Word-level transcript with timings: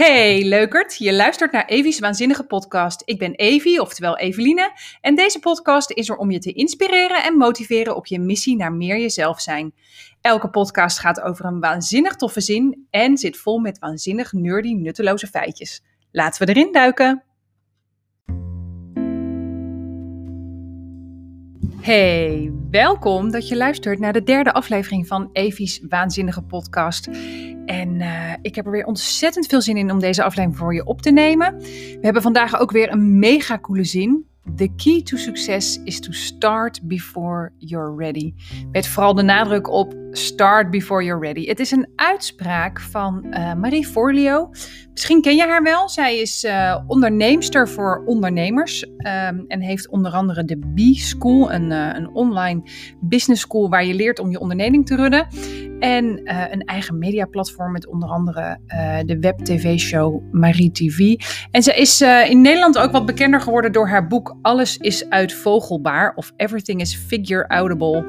Hey 0.00 0.44
leukert, 0.44 0.96
je 0.96 1.12
luistert 1.12 1.52
naar 1.52 1.64
Evie's 1.64 1.98
Waanzinnige 1.98 2.44
Podcast. 2.44 3.02
Ik 3.04 3.18
ben 3.18 3.34
Evie, 3.34 3.80
oftewel 3.80 4.18
Eveline, 4.18 4.72
en 5.00 5.14
deze 5.14 5.38
podcast 5.38 5.90
is 5.90 6.08
er 6.08 6.16
om 6.16 6.30
je 6.30 6.38
te 6.38 6.52
inspireren 6.52 7.24
en 7.24 7.36
motiveren 7.36 7.96
op 7.96 8.06
je 8.06 8.18
missie 8.18 8.56
naar 8.56 8.72
meer 8.72 8.98
jezelf 8.98 9.40
zijn. 9.40 9.74
Elke 10.20 10.50
podcast 10.50 10.98
gaat 10.98 11.20
over 11.20 11.44
een 11.44 11.60
waanzinnig 11.60 12.16
toffe 12.16 12.40
zin 12.40 12.86
en 12.90 13.16
zit 13.16 13.36
vol 13.36 13.58
met 13.58 13.78
waanzinnig 13.78 14.32
nerdy 14.32 14.72
nutteloze 14.72 15.26
feitjes. 15.26 15.82
Laten 16.12 16.46
we 16.46 16.52
erin 16.52 16.72
duiken. 16.72 17.22
Hey, 21.80 22.52
welkom 22.70 23.30
dat 23.30 23.48
je 23.48 23.56
luistert 23.56 23.98
naar 23.98 24.12
de 24.12 24.22
derde 24.22 24.52
aflevering 24.52 25.06
van 25.06 25.30
Evie's 25.32 25.80
Waanzinnige 25.88 26.42
Podcast. 26.42 27.06
En 27.66 28.00
uh, 28.00 28.32
ik 28.42 28.54
heb 28.54 28.66
er 28.66 28.72
weer 28.72 28.84
ontzettend 28.84 29.46
veel 29.46 29.60
zin 29.60 29.76
in 29.76 29.90
om 29.90 29.98
deze 29.98 30.22
aflevering 30.22 30.58
voor 30.58 30.74
je 30.74 30.84
op 30.84 31.02
te 31.02 31.10
nemen. 31.10 31.58
We 31.58 31.98
hebben 32.00 32.22
vandaag 32.22 32.60
ook 32.60 32.70
weer 32.70 32.92
een 32.92 33.18
mega 33.18 33.58
coole 33.58 33.84
zin. 33.84 34.26
The 34.56 34.68
key 34.76 35.02
to 35.02 35.16
success 35.16 35.78
is 35.84 36.00
to 36.00 36.12
start 36.12 36.80
before 36.82 37.52
you're 37.58 37.94
ready. 37.94 38.34
Met 38.72 38.86
vooral 38.86 39.14
de 39.14 39.22
nadruk 39.22 39.68
op 39.68 39.94
start 40.12 40.70
before 40.70 41.04
you're 41.04 41.20
ready. 41.20 41.46
Het 41.46 41.60
is 41.60 41.70
een 41.70 41.88
uitspraak 41.96 42.80
van 42.80 43.26
uh, 43.30 43.54
Marie 43.54 43.86
Forleo. 43.86 44.50
Misschien 44.92 45.22
ken 45.22 45.36
je 45.36 45.46
haar 45.46 45.62
wel. 45.62 45.88
Zij 45.88 46.18
is 46.18 46.44
uh, 46.44 46.78
onderneemster 46.86 47.68
voor 47.68 48.02
ondernemers 48.06 48.82
um, 48.82 49.44
en 49.48 49.60
heeft 49.60 49.88
onder 49.88 50.12
andere 50.12 50.44
de 50.44 50.58
B-School, 50.58 51.52
een, 51.52 51.70
uh, 51.70 51.90
een 51.92 52.10
online 52.14 52.62
business 53.00 53.42
school 53.42 53.68
waar 53.68 53.84
je 53.84 53.94
leert 53.94 54.18
om 54.18 54.30
je 54.30 54.40
onderneming 54.40 54.86
te 54.86 54.96
runnen. 54.96 55.26
En 55.78 56.20
een 56.52 56.64
eigen 56.64 56.98
mediaplatform 56.98 57.72
met 57.72 57.86
onder 57.86 58.08
andere 58.08 58.58
de 59.06 59.18
web-tv-show 59.20 60.22
Marie 60.32 60.70
TV. 60.70 61.14
En 61.50 61.62
ze 61.62 61.74
is 61.74 62.00
in 62.28 62.40
Nederland 62.40 62.78
ook 62.78 62.92
wat 62.92 63.06
bekender 63.06 63.40
geworden 63.40 63.72
door 63.72 63.88
haar 63.88 64.06
boek 64.06 64.36
Alles 64.42 64.76
is 64.76 65.08
uitvogelbaar 65.08 66.12
of 66.14 66.32
Everything 66.36 66.80
is 66.80 66.96
Figure-outable 66.96 68.04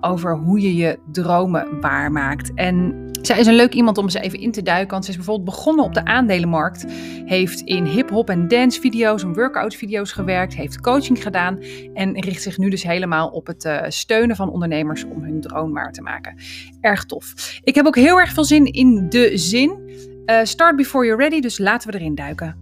over 0.00 0.36
hoe 0.36 0.60
je 0.60 0.76
je 0.76 0.98
dromen 1.12 1.80
waarmaakt. 1.80 2.54
En 2.54 3.10
zij 3.22 3.38
is 3.38 3.46
een 3.46 3.54
leuk 3.54 3.74
iemand 3.74 3.98
om 3.98 4.04
eens 4.04 4.14
even 4.14 4.40
in 4.40 4.52
te 4.52 4.62
duiken. 4.62 4.90
Want 4.90 5.04
ze 5.04 5.10
is 5.10 5.16
bijvoorbeeld 5.16 5.48
begonnen 5.48 5.84
op 5.84 5.94
de 5.94 6.04
aandelenmarkt. 6.04 6.84
Heeft 7.24 7.60
in 7.60 7.84
hip-hop 7.84 8.30
en 8.30 8.48
dance 8.48 8.80
video's 8.80 9.22
en 9.22 9.34
workout 9.34 9.74
video's 9.74 10.12
gewerkt. 10.12 10.54
Heeft 10.54 10.80
coaching 10.80 11.22
gedaan. 11.22 11.58
En 11.94 12.20
richt 12.20 12.42
zich 12.42 12.58
nu 12.58 12.70
dus 12.70 12.82
helemaal 12.82 13.28
op 13.28 13.46
het 13.46 13.64
uh, 13.64 13.80
steunen 13.88 14.36
van 14.36 14.50
ondernemers 14.50 15.04
om 15.04 15.22
hun 15.22 15.40
droom 15.40 15.72
waar 15.72 15.92
te 15.92 16.02
maken. 16.02 16.36
Erg 16.80 17.04
tof. 17.04 17.60
Ik 17.64 17.74
heb 17.74 17.86
ook 17.86 17.96
heel 17.96 18.20
erg 18.20 18.32
veel 18.32 18.44
zin 18.44 18.64
in 18.64 19.08
de 19.08 19.30
zin. 19.34 19.90
Uh, 20.26 20.40
start 20.42 20.76
before 20.76 21.06
you're 21.06 21.22
ready. 21.22 21.40
Dus 21.40 21.58
laten 21.58 21.90
we 21.90 21.98
erin 21.98 22.14
duiken. 22.14 22.61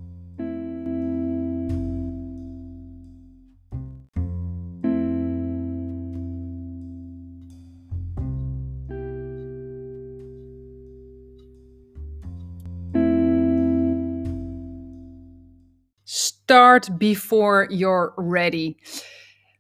Start 16.50 16.98
before 16.98 17.74
you're 17.76 18.12
ready. 18.16 18.74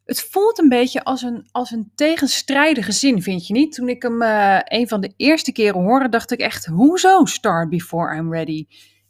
Het 0.04 0.20
voelt 0.30 0.58
een 0.58 0.68
beetje 0.68 1.04
als 1.04 1.22
een, 1.22 1.48
als 1.52 1.70
een 1.70 1.92
tegenstrijdige 1.94 2.92
zin, 2.92 3.22
vind 3.22 3.46
je 3.46 3.52
niet? 3.52 3.72
Toen 3.72 3.88
ik 3.88 4.02
hem 4.02 4.22
uh, 4.22 4.58
een 4.64 4.88
van 4.88 5.00
de 5.00 5.12
eerste 5.16 5.52
keren 5.52 5.80
hoorde, 5.80 6.08
dacht 6.08 6.30
ik 6.30 6.40
echt: 6.40 6.66
hoezo 6.66 7.24
start 7.24 7.68
before 7.68 8.16
I'm 8.16 8.32
ready? 8.32 8.66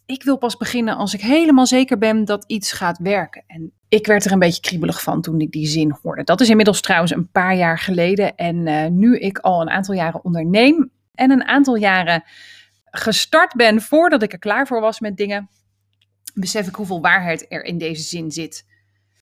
Ik 0.06 0.22
wil 0.22 0.38
pas 0.38 0.56
beginnen 0.56 0.96
als 0.96 1.14
ik 1.14 1.20
helemaal 1.20 1.66
zeker 1.66 1.98
ben 1.98 2.24
dat 2.24 2.44
iets 2.46 2.72
gaat 2.72 2.98
werken. 2.98 3.44
En 3.46 3.72
ik 3.88 4.06
werd 4.06 4.24
er 4.24 4.32
een 4.32 4.38
beetje 4.38 4.60
kriebelig 4.60 5.02
van 5.02 5.20
toen 5.20 5.40
ik 5.40 5.50
die 5.50 5.66
zin 5.66 5.98
hoorde. 6.02 6.24
Dat 6.24 6.40
is 6.40 6.48
inmiddels 6.48 6.80
trouwens 6.80 7.12
een 7.12 7.30
paar 7.30 7.56
jaar 7.56 7.78
geleden. 7.78 8.36
En 8.36 8.66
uh, 8.66 8.86
nu 8.86 9.18
ik 9.18 9.38
al 9.38 9.60
een 9.60 9.70
aantal 9.70 9.94
jaren 9.94 10.24
onderneem 10.24 10.90
en 11.14 11.30
een 11.30 11.44
aantal 11.44 11.76
jaren 11.76 12.22
gestart 12.84 13.54
ben 13.54 13.80
voordat 13.80 14.22
ik 14.22 14.32
er 14.32 14.38
klaar 14.38 14.66
voor 14.66 14.80
was 14.80 15.00
met 15.00 15.16
dingen, 15.16 15.48
besef 16.34 16.66
ik 16.66 16.74
hoeveel 16.74 17.00
waarheid 17.00 17.46
er 17.48 17.64
in 17.64 17.78
deze 17.78 18.02
zin 18.02 18.30
zit. 18.30 18.68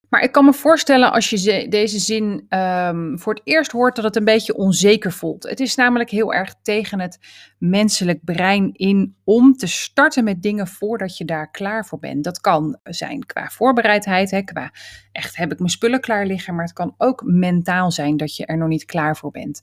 Maar 0.09 0.23
ik 0.23 0.31
kan 0.31 0.45
me 0.45 0.53
voorstellen 0.53 1.11
als 1.11 1.29
je 1.29 1.67
deze 1.69 1.99
zin 1.99 2.45
um, 2.49 3.19
voor 3.19 3.33
het 3.33 3.41
eerst 3.43 3.71
hoort 3.71 3.95
dat 3.95 4.05
het 4.05 4.15
een 4.15 4.23
beetje 4.23 4.55
onzeker 4.55 5.11
voelt. 5.11 5.43
Het 5.43 5.59
is 5.59 5.75
namelijk 5.75 6.09
heel 6.09 6.33
erg 6.33 6.55
tegen 6.61 6.99
het 6.99 7.19
menselijk 7.57 8.23
brein 8.23 8.73
in 8.73 9.15
om 9.23 9.53
te 9.53 9.67
starten 9.67 10.23
met 10.23 10.41
dingen 10.41 10.67
voordat 10.67 11.17
je 11.17 11.25
daar 11.25 11.51
klaar 11.51 11.85
voor 11.85 11.99
bent. 11.99 12.23
Dat 12.23 12.41
kan 12.41 12.79
zijn 12.83 13.25
qua 13.25 13.49
voorbereidheid, 13.49 14.31
hè, 14.31 14.41
qua 14.41 14.71
echt 15.11 15.35
heb 15.35 15.51
ik 15.51 15.59
mijn 15.59 15.71
spullen 15.71 16.01
klaar 16.01 16.25
liggen, 16.25 16.55
maar 16.55 16.65
het 16.65 16.73
kan 16.73 16.93
ook 16.97 17.23
mentaal 17.25 17.91
zijn 17.91 18.17
dat 18.17 18.35
je 18.35 18.45
er 18.45 18.57
nog 18.57 18.67
niet 18.67 18.85
klaar 18.85 19.17
voor 19.17 19.31
bent. 19.31 19.61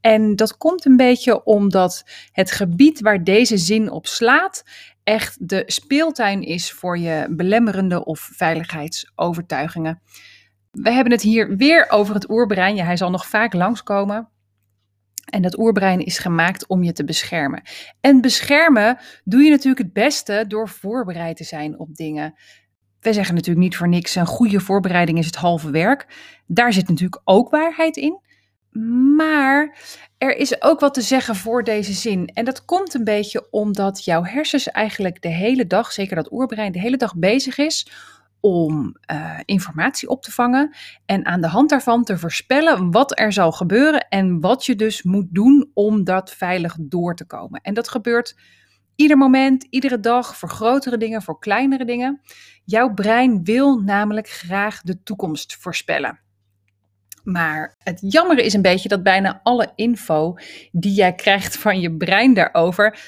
En 0.00 0.36
dat 0.36 0.56
komt 0.56 0.84
een 0.84 0.96
beetje 0.96 1.44
omdat 1.44 2.04
het 2.32 2.50
gebied 2.50 3.00
waar 3.00 3.24
deze 3.24 3.56
zin 3.56 3.90
op 3.90 4.06
slaat 4.06 4.64
echt 5.08 5.48
de 5.48 5.62
speeltuin 5.66 6.42
is 6.42 6.72
voor 6.72 6.98
je 6.98 7.26
belemmerende 7.30 8.04
of 8.04 8.30
veiligheidsovertuigingen. 8.32 10.00
We 10.70 10.90
hebben 10.90 11.12
het 11.12 11.22
hier 11.22 11.56
weer 11.56 11.90
over 11.90 12.14
het 12.14 12.30
oerbrein. 12.30 12.76
Ja, 12.76 12.84
hij 12.84 12.96
zal 12.96 13.10
nog 13.10 13.26
vaak 13.26 13.52
langskomen. 13.52 14.28
En 15.24 15.42
dat 15.42 15.58
oerbrein 15.58 16.00
is 16.00 16.18
gemaakt 16.18 16.66
om 16.66 16.82
je 16.82 16.92
te 16.92 17.04
beschermen. 17.04 17.62
En 18.00 18.20
beschermen 18.20 18.98
doe 19.24 19.42
je 19.42 19.50
natuurlijk 19.50 19.82
het 19.82 19.92
beste 19.92 20.44
door 20.48 20.68
voorbereid 20.68 21.36
te 21.36 21.44
zijn 21.44 21.78
op 21.78 21.94
dingen. 21.94 22.34
We 23.00 23.12
zeggen 23.12 23.34
natuurlijk 23.34 23.64
niet 23.64 23.76
voor 23.76 23.88
niks: 23.88 24.14
een 24.14 24.26
goede 24.26 24.60
voorbereiding 24.60 25.18
is 25.18 25.26
het 25.26 25.36
halve 25.36 25.70
werk. 25.70 26.06
Daar 26.46 26.72
zit 26.72 26.88
natuurlijk 26.88 27.20
ook 27.24 27.50
waarheid 27.50 27.96
in. 27.96 28.20
Maar 29.16 29.78
er 30.18 30.36
is 30.36 30.62
ook 30.62 30.80
wat 30.80 30.94
te 30.94 31.00
zeggen 31.00 31.36
voor 31.36 31.64
deze 31.64 31.92
zin. 31.92 32.26
En 32.26 32.44
dat 32.44 32.64
komt 32.64 32.94
een 32.94 33.04
beetje 33.04 33.46
omdat 33.50 34.04
jouw 34.04 34.24
hersens 34.24 34.68
eigenlijk 34.68 35.22
de 35.22 35.28
hele 35.28 35.66
dag, 35.66 35.92
zeker 35.92 36.16
dat 36.16 36.32
oerbrein, 36.32 36.72
de 36.72 36.80
hele 36.80 36.96
dag 36.96 37.16
bezig 37.16 37.58
is 37.58 37.90
om 38.40 38.96
uh, 39.12 39.38
informatie 39.44 40.08
op 40.08 40.22
te 40.22 40.32
vangen 40.32 40.74
en 41.06 41.26
aan 41.26 41.40
de 41.40 41.46
hand 41.46 41.70
daarvan 41.70 42.04
te 42.04 42.18
voorspellen 42.18 42.90
wat 42.90 43.18
er 43.18 43.32
zal 43.32 43.52
gebeuren 43.52 44.08
en 44.08 44.40
wat 44.40 44.66
je 44.66 44.76
dus 44.76 45.02
moet 45.02 45.26
doen 45.30 45.70
om 45.74 46.04
dat 46.04 46.30
veilig 46.30 46.76
door 46.80 47.14
te 47.14 47.26
komen. 47.26 47.60
En 47.60 47.74
dat 47.74 47.88
gebeurt 47.88 48.36
ieder 48.94 49.16
moment, 49.16 49.66
iedere 49.70 50.00
dag, 50.00 50.36
voor 50.36 50.48
grotere 50.48 50.96
dingen, 50.96 51.22
voor 51.22 51.38
kleinere 51.38 51.84
dingen. 51.84 52.20
Jouw 52.64 52.94
brein 52.94 53.44
wil 53.44 53.78
namelijk 53.78 54.28
graag 54.28 54.80
de 54.82 55.02
toekomst 55.02 55.56
voorspellen. 55.56 56.20
Maar 57.32 57.76
het 57.78 57.98
jammer 58.00 58.38
is 58.38 58.54
een 58.54 58.62
beetje 58.62 58.88
dat 58.88 59.02
bijna 59.02 59.40
alle 59.42 59.72
info 59.74 60.34
die 60.72 60.92
jij 60.92 61.14
krijgt 61.14 61.56
van 61.56 61.80
je 61.80 61.96
brein 61.96 62.34
daarover 62.34 62.98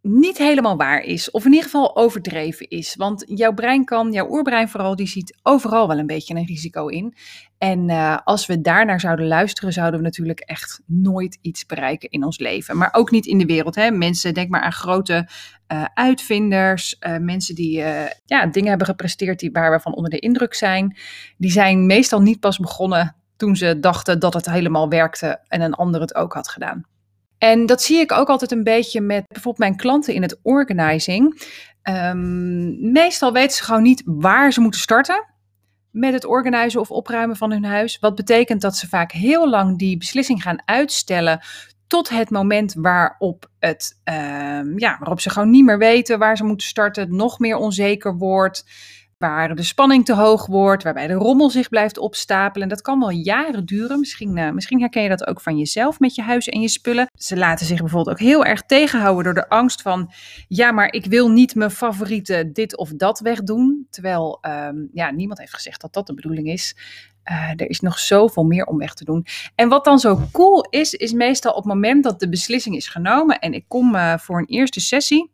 niet 0.00 0.38
helemaal 0.38 0.76
waar 0.76 1.02
is. 1.02 1.30
Of 1.30 1.44
in 1.44 1.50
ieder 1.50 1.64
geval 1.64 1.96
overdreven 1.96 2.68
is. 2.68 2.94
Want 2.96 3.24
jouw 3.26 3.52
brein 3.52 3.84
kan, 3.84 4.12
jouw 4.12 4.30
oerbrein 4.30 4.68
vooral, 4.68 4.96
die 4.96 5.06
ziet 5.06 5.38
overal 5.42 5.88
wel 5.88 5.98
een 5.98 6.06
beetje 6.06 6.34
een 6.34 6.46
risico 6.46 6.86
in. 6.86 7.14
En 7.58 7.88
uh, 7.88 8.16
als 8.24 8.46
we 8.46 8.60
daarnaar 8.60 9.00
zouden 9.00 9.26
luisteren, 9.26 9.72
zouden 9.72 10.00
we 10.00 10.04
natuurlijk 10.06 10.40
echt 10.40 10.80
nooit 10.86 11.38
iets 11.40 11.66
bereiken 11.66 12.10
in 12.10 12.24
ons 12.24 12.38
leven. 12.38 12.76
Maar 12.76 12.92
ook 12.92 13.10
niet 13.10 13.26
in 13.26 13.38
de 13.38 13.46
wereld. 13.46 13.74
Hè? 13.74 13.90
Mensen, 13.90 14.34
denk 14.34 14.50
maar 14.50 14.62
aan 14.62 14.72
grote 14.72 15.28
uh, 15.72 15.84
uitvinders, 15.94 16.96
uh, 17.00 17.16
mensen 17.16 17.54
die 17.54 17.76
ja, 18.24 18.46
dingen 18.46 18.68
hebben 18.68 18.86
gepresteerd 18.86 19.38
die, 19.38 19.50
waar 19.52 19.70
we 19.70 19.80
van 19.80 19.94
onder 19.94 20.10
de 20.10 20.18
indruk 20.18 20.54
zijn. 20.54 20.96
Die 21.36 21.50
zijn 21.50 21.86
meestal 21.86 22.20
niet 22.20 22.40
pas 22.40 22.58
begonnen 22.58 23.16
toen 23.36 23.56
ze 23.56 23.80
dachten 23.80 24.18
dat 24.18 24.34
het 24.34 24.46
helemaal 24.46 24.88
werkte 24.88 25.40
en 25.48 25.60
een 25.60 25.74
ander 25.74 26.00
het 26.00 26.14
ook 26.14 26.32
had 26.32 26.48
gedaan. 26.48 26.84
En 27.38 27.66
dat 27.66 27.82
zie 27.82 27.98
ik 27.98 28.12
ook 28.12 28.28
altijd 28.28 28.52
een 28.52 28.64
beetje 28.64 29.00
met 29.00 29.24
bijvoorbeeld 29.26 29.58
mijn 29.68 29.76
klanten 29.76 30.14
in 30.14 30.22
het 30.22 30.38
organizing. 30.42 31.42
Um, 31.82 32.92
meestal 32.92 33.32
weten 33.32 33.56
ze 33.56 33.64
gewoon 33.64 33.82
niet 33.82 34.02
waar 34.04 34.52
ze 34.52 34.60
moeten 34.60 34.80
starten 34.80 35.24
met 35.90 36.12
het 36.12 36.24
organiseren 36.24 36.80
of 36.80 36.90
opruimen 36.90 37.36
van 37.36 37.50
hun 37.50 37.64
huis. 37.64 37.98
Wat 37.98 38.14
betekent 38.14 38.60
dat 38.60 38.76
ze 38.76 38.88
vaak 38.88 39.12
heel 39.12 39.48
lang 39.48 39.78
die 39.78 39.98
beslissing 39.98 40.42
gaan 40.42 40.62
uitstellen 40.64 41.40
tot 41.86 42.08
het 42.08 42.30
moment 42.30 42.74
waarop, 42.74 43.50
het, 43.58 44.00
um, 44.04 44.78
ja, 44.78 44.96
waarop 44.98 45.20
ze 45.20 45.30
gewoon 45.30 45.50
niet 45.50 45.64
meer 45.64 45.78
weten 45.78 46.18
waar 46.18 46.36
ze 46.36 46.44
moeten 46.44 46.66
starten, 46.66 47.16
nog 47.16 47.38
meer 47.38 47.56
onzeker 47.56 48.16
wordt 48.16 48.64
waar 49.24 49.54
de 49.54 49.62
spanning 49.62 50.04
te 50.04 50.14
hoog 50.14 50.46
wordt, 50.46 50.82
waarbij 50.82 51.06
de 51.06 51.12
rommel 51.12 51.50
zich 51.50 51.68
blijft 51.68 51.98
opstapelen. 51.98 52.68
Dat 52.68 52.82
kan 52.82 52.98
wel 52.98 53.10
jaren 53.10 53.64
duren. 53.64 53.98
Misschien, 54.00 54.36
uh, 54.36 54.50
misschien 54.50 54.80
herken 54.80 55.02
je 55.02 55.08
dat 55.08 55.26
ook 55.26 55.40
van 55.40 55.58
jezelf 55.58 56.00
met 56.00 56.14
je 56.14 56.22
huis 56.22 56.48
en 56.48 56.60
je 56.60 56.68
spullen. 56.68 57.06
Ze 57.18 57.36
laten 57.36 57.66
zich 57.66 57.78
bijvoorbeeld 57.80 58.16
ook 58.16 58.26
heel 58.26 58.44
erg 58.44 58.62
tegenhouden 58.62 59.24
door 59.24 59.34
de 59.34 59.48
angst 59.48 59.82
van, 59.82 60.10
ja, 60.48 60.72
maar 60.72 60.92
ik 60.92 61.04
wil 61.04 61.30
niet 61.30 61.54
mijn 61.54 61.70
favoriete 61.70 62.50
dit 62.52 62.76
of 62.76 62.90
dat 62.90 63.20
wegdoen. 63.20 63.86
Terwijl, 63.90 64.38
um, 64.42 64.88
ja, 64.92 65.10
niemand 65.10 65.38
heeft 65.38 65.54
gezegd 65.54 65.80
dat 65.80 65.92
dat 65.92 66.06
de 66.06 66.14
bedoeling 66.14 66.48
is. 66.48 66.76
Uh, 67.30 67.50
er 67.50 67.68
is 67.68 67.80
nog 67.80 67.98
zoveel 67.98 68.44
meer 68.44 68.64
om 68.64 68.78
weg 68.78 68.94
te 68.94 69.04
doen. 69.04 69.26
En 69.54 69.68
wat 69.68 69.84
dan 69.84 69.98
zo 69.98 70.20
cool 70.32 70.66
is, 70.70 70.94
is 70.94 71.12
meestal 71.12 71.52
op 71.52 71.64
het 71.64 71.72
moment 71.72 72.04
dat 72.04 72.20
de 72.20 72.28
beslissing 72.28 72.76
is 72.76 72.88
genomen 72.88 73.38
en 73.38 73.52
ik 73.52 73.64
kom 73.68 73.94
uh, 73.94 74.18
voor 74.18 74.38
een 74.38 74.46
eerste 74.46 74.80
sessie 74.80 75.32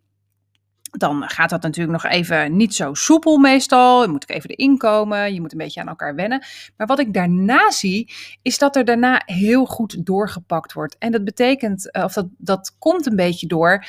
dan 0.90 1.28
gaat 1.28 1.50
dat 1.50 1.62
natuurlijk 1.62 2.02
nog 2.02 2.12
even 2.12 2.56
niet 2.56 2.74
zo 2.74 2.94
soepel 2.94 3.38
meestal. 3.38 4.02
Je 4.02 4.08
moet 4.08 4.22
ik 4.22 4.36
even 4.36 4.50
erin 4.50 4.78
komen. 4.78 5.34
Je 5.34 5.40
moet 5.40 5.52
een 5.52 5.58
beetje 5.58 5.80
aan 5.80 5.88
elkaar 5.88 6.14
wennen. 6.14 6.44
Maar 6.76 6.86
wat 6.86 6.98
ik 6.98 7.14
daarna 7.14 7.70
zie, 7.70 8.12
is 8.42 8.58
dat 8.58 8.76
er 8.76 8.84
daarna 8.84 9.22
heel 9.24 9.64
goed 9.64 10.06
doorgepakt 10.06 10.72
wordt. 10.72 10.98
En 10.98 11.12
dat 11.12 11.24
betekent, 11.24 11.92
of 11.92 12.12
dat, 12.12 12.26
dat 12.38 12.76
komt 12.78 13.06
een 13.06 13.16
beetje 13.16 13.46
door 13.46 13.84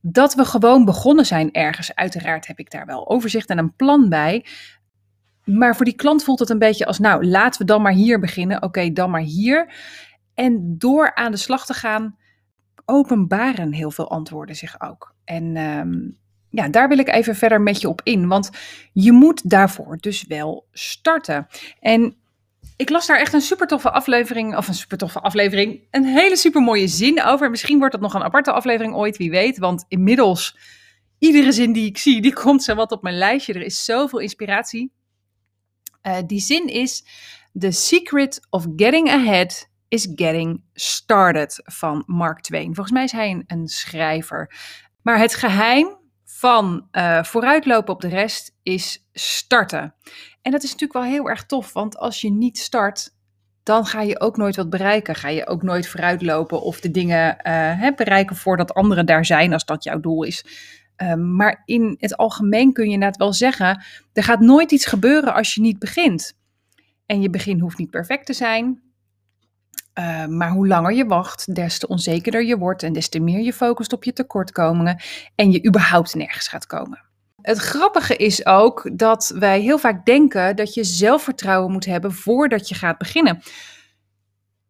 dat 0.00 0.34
we 0.34 0.44
gewoon 0.44 0.84
begonnen 0.84 1.26
zijn 1.26 1.52
ergens. 1.52 1.94
Uiteraard 1.94 2.46
heb 2.46 2.58
ik 2.58 2.70
daar 2.70 2.86
wel 2.86 3.08
overzicht 3.08 3.48
en 3.48 3.58
een 3.58 3.74
plan 3.74 4.08
bij. 4.08 4.46
Maar 5.44 5.76
voor 5.76 5.84
die 5.84 5.94
klant 5.94 6.24
voelt 6.24 6.38
het 6.38 6.50
een 6.50 6.58
beetje 6.58 6.86
als, 6.86 6.98
nou, 6.98 7.26
laten 7.26 7.60
we 7.60 7.66
dan 7.66 7.82
maar 7.82 7.92
hier 7.92 8.20
beginnen. 8.20 8.62
Oké, 8.62 8.92
dan 8.92 9.10
maar 9.10 9.20
hier. 9.20 9.74
En 10.34 10.78
door 10.78 11.14
aan 11.14 11.30
de 11.30 11.36
slag 11.36 11.66
te 11.66 11.74
gaan, 11.74 12.16
openbaren 12.84 13.72
heel 13.72 13.90
veel 13.90 14.10
antwoorden 14.10 14.56
zich 14.56 14.80
ook. 14.80 15.14
En 15.24 15.56
ehm, 15.56 15.98
ja, 16.56 16.68
daar 16.68 16.88
wil 16.88 16.98
ik 16.98 17.08
even 17.08 17.36
verder 17.36 17.60
met 17.60 17.80
je 17.80 17.88
op 17.88 18.00
in. 18.04 18.28
Want 18.28 18.50
je 18.92 19.12
moet 19.12 19.50
daarvoor 19.50 19.96
dus 20.00 20.24
wel 20.26 20.66
starten. 20.72 21.46
En 21.80 22.16
ik 22.76 22.88
las 22.88 23.06
daar 23.06 23.18
echt 23.18 23.32
een 23.32 23.40
super 23.40 23.66
toffe 23.66 23.90
aflevering, 23.90 24.56
of 24.56 24.68
een 24.68 24.74
super 24.74 24.98
toffe 24.98 25.20
aflevering, 25.20 25.80
een 25.90 26.04
hele 26.04 26.36
super 26.36 26.62
mooie 26.62 26.88
zin 26.88 27.22
over. 27.22 27.50
Misschien 27.50 27.78
wordt 27.78 27.92
het 27.92 28.02
nog 28.02 28.14
een 28.14 28.22
aparte 28.22 28.52
aflevering 28.52 28.94
ooit, 28.94 29.16
wie 29.16 29.30
weet. 29.30 29.58
Want 29.58 29.84
inmiddels, 29.88 30.58
iedere 31.18 31.52
zin 31.52 31.72
die 31.72 31.86
ik 31.86 31.98
zie, 31.98 32.22
die 32.22 32.34
komt 32.42 32.62
zo 32.62 32.74
wat 32.74 32.92
op 32.92 33.02
mijn 33.02 33.18
lijstje. 33.18 33.54
Er 33.54 33.62
is 33.62 33.84
zoveel 33.84 34.18
inspiratie. 34.18 34.92
Uh, 36.02 36.16
die 36.26 36.40
zin 36.40 36.66
is: 36.66 37.04
The 37.58 37.70
secret 37.70 38.46
of 38.50 38.66
getting 38.76 39.10
ahead 39.10 39.68
is 39.88 40.08
getting 40.14 40.62
started 40.72 41.60
van 41.64 42.02
Mark 42.06 42.40
Twain. 42.40 42.74
Volgens 42.74 42.90
mij 42.90 43.04
is 43.04 43.12
hij 43.12 43.44
een 43.46 43.68
schrijver. 43.68 44.54
Maar 45.02 45.18
het 45.18 45.34
geheim 45.34 46.04
van 46.38 46.88
uh, 46.92 47.22
vooruitlopen 47.22 47.94
op 47.94 48.00
de 48.00 48.08
rest 48.08 48.54
is 48.62 49.08
starten. 49.12 49.94
En 50.42 50.52
dat 50.52 50.62
is 50.62 50.70
natuurlijk 50.70 50.92
wel 50.92 51.12
heel 51.12 51.28
erg 51.28 51.46
tof, 51.46 51.72
want 51.72 51.96
als 51.98 52.20
je 52.20 52.30
niet 52.30 52.58
start, 52.58 53.14
dan 53.62 53.86
ga 53.86 54.02
je 54.02 54.20
ook 54.20 54.36
nooit 54.36 54.56
wat 54.56 54.70
bereiken. 54.70 55.14
Ga 55.14 55.28
je 55.28 55.46
ook 55.46 55.62
nooit 55.62 55.88
vooruitlopen 55.88 56.62
of 56.62 56.80
de 56.80 56.90
dingen 56.90 57.36
uh, 57.46 57.94
bereiken 57.96 58.36
voordat 58.36 58.74
anderen 58.74 59.06
daar 59.06 59.24
zijn, 59.24 59.52
als 59.52 59.64
dat 59.64 59.84
jouw 59.84 60.00
doel 60.00 60.22
is. 60.22 60.44
Um, 60.96 61.34
maar 61.34 61.62
in 61.64 61.96
het 61.98 62.16
algemeen 62.16 62.72
kun 62.72 62.86
je 62.86 62.92
inderdaad 62.92 63.18
wel 63.18 63.32
zeggen: 63.32 63.84
er 64.12 64.22
gaat 64.22 64.40
nooit 64.40 64.72
iets 64.72 64.86
gebeuren 64.86 65.34
als 65.34 65.54
je 65.54 65.60
niet 65.60 65.78
begint. 65.78 66.38
En 67.06 67.20
je 67.20 67.30
begin 67.30 67.60
hoeft 67.60 67.78
niet 67.78 67.90
perfect 67.90 68.26
te 68.26 68.32
zijn. 68.32 68.85
Uh, 69.98 70.26
maar 70.26 70.50
hoe 70.50 70.66
langer 70.66 70.92
je 70.92 71.06
wacht, 71.06 71.54
des 71.54 71.78
te 71.78 71.88
onzekerder 71.88 72.44
je 72.44 72.58
wordt 72.58 72.82
en 72.82 72.92
des 72.92 73.08
te 73.08 73.20
meer 73.20 73.40
je 73.40 73.52
focust 73.52 73.92
op 73.92 74.04
je 74.04 74.12
tekortkomingen 74.12 75.00
en 75.34 75.50
je 75.50 75.66
überhaupt 75.66 76.14
nergens 76.14 76.48
gaat 76.48 76.66
komen. 76.66 77.04
Het 77.42 77.58
grappige 77.58 78.16
is 78.16 78.46
ook 78.46 78.90
dat 78.98 79.32
wij 79.38 79.60
heel 79.60 79.78
vaak 79.78 80.06
denken 80.06 80.56
dat 80.56 80.74
je 80.74 80.84
zelfvertrouwen 80.84 81.72
moet 81.72 81.84
hebben 81.84 82.12
voordat 82.12 82.68
je 82.68 82.74
gaat 82.74 82.98
beginnen. 82.98 83.42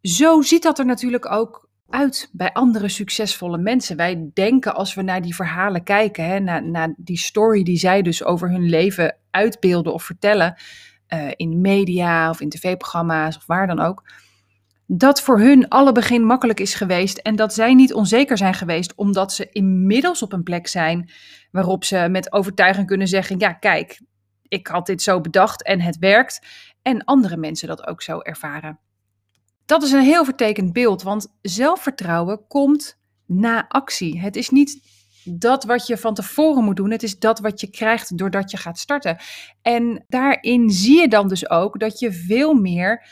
Zo 0.03 0.43
ziet 0.43 0.63
dat 0.63 0.79
er 0.79 0.87
natuurlijk 0.87 1.31
ook 1.31 1.69
uit 1.89 2.29
bij 2.33 2.53
andere 2.53 2.89
succesvolle 2.89 3.59
mensen. 3.59 3.97
Wij 3.97 4.31
denken 4.35 4.75
als 4.75 4.95
we 4.95 5.03
naar 5.03 5.23
die 5.23 5.35
verhalen 5.35 5.83
kijken, 5.83 6.25
hè, 6.25 6.39
naar, 6.39 6.69
naar 6.69 6.95
die 6.97 7.19
story 7.19 7.63
die 7.63 7.79
zij 7.79 8.03
dus 8.03 8.25
over 8.25 8.51
hun 8.51 8.69
leven 8.69 9.17
uitbeelden 9.31 9.93
of 9.93 10.03
vertellen, 10.03 10.55
uh, 11.09 11.29
in 11.37 11.61
media 11.61 12.31
of 12.31 12.41
in 12.41 12.49
tv-programma's 12.49 13.37
of 13.37 13.47
waar 13.47 13.67
dan 13.67 13.81
ook 13.81 14.03
dat 14.87 15.23
voor 15.23 15.41
hun 15.41 15.69
alle 15.69 15.93
begin 15.93 16.25
makkelijk 16.25 16.61
is 16.61 16.75
geweest 16.75 17.19
en 17.19 17.37
dat 17.37 17.55
zij 17.55 17.75
niet 17.75 17.95
onzeker 17.95 18.37
zijn 18.37 18.55
geweest 18.55 18.95
omdat 18.95 19.33
ze 19.33 19.49
inmiddels 19.53 20.23
op 20.23 20.33
een 20.33 20.43
plek 20.43 20.67
zijn 20.67 21.11
waarop 21.51 21.85
ze 21.85 22.09
met 22.11 22.33
overtuiging 22.33 22.87
kunnen 22.87 23.09
zeggen: 23.09 23.39
Ja, 23.39 23.53
kijk, 23.53 24.01
ik 24.49 24.67
had 24.67 24.87
dit 24.87 25.03
zo 25.03 25.21
bedacht 25.21 25.63
en 25.63 25.81
het 25.81 25.99
werkt. 25.99 26.47
En 26.83 27.05
andere 27.05 27.37
mensen 27.37 27.69
dat 27.69 27.87
ook 27.87 28.03
zo 28.03 28.21
ervaren. 28.21 28.79
Dat 29.65 29.83
is 29.83 29.93
een 29.93 30.01
heel 30.01 30.25
vertekend 30.25 30.73
beeld, 30.73 31.03
want 31.03 31.37
zelfvertrouwen 31.43 32.47
komt 32.49 32.99
na 33.27 33.69
actie. 33.69 34.21
Het 34.21 34.37
is 34.37 34.51
niet 34.51 34.81
dat 35.25 35.65
wat 35.65 35.87
je 35.87 35.97
van 35.97 36.15
tevoren 36.15 36.65
moet 36.65 36.77
doen, 36.77 36.91
het 36.91 37.03
is 37.03 37.19
dat 37.19 37.39
wat 37.39 37.61
je 37.61 37.71
krijgt 37.71 38.19
doordat 38.19 38.51
je 38.51 38.57
gaat 38.57 38.79
starten. 38.79 39.17
En 39.63 40.05
daarin 40.09 40.71
zie 40.71 41.01
je 41.01 41.09
dan 41.09 41.29
dus 41.29 41.51
ook 41.51 41.81
dat 41.81 41.99
je 41.99 42.13
veel 42.13 42.55
meer 42.55 43.07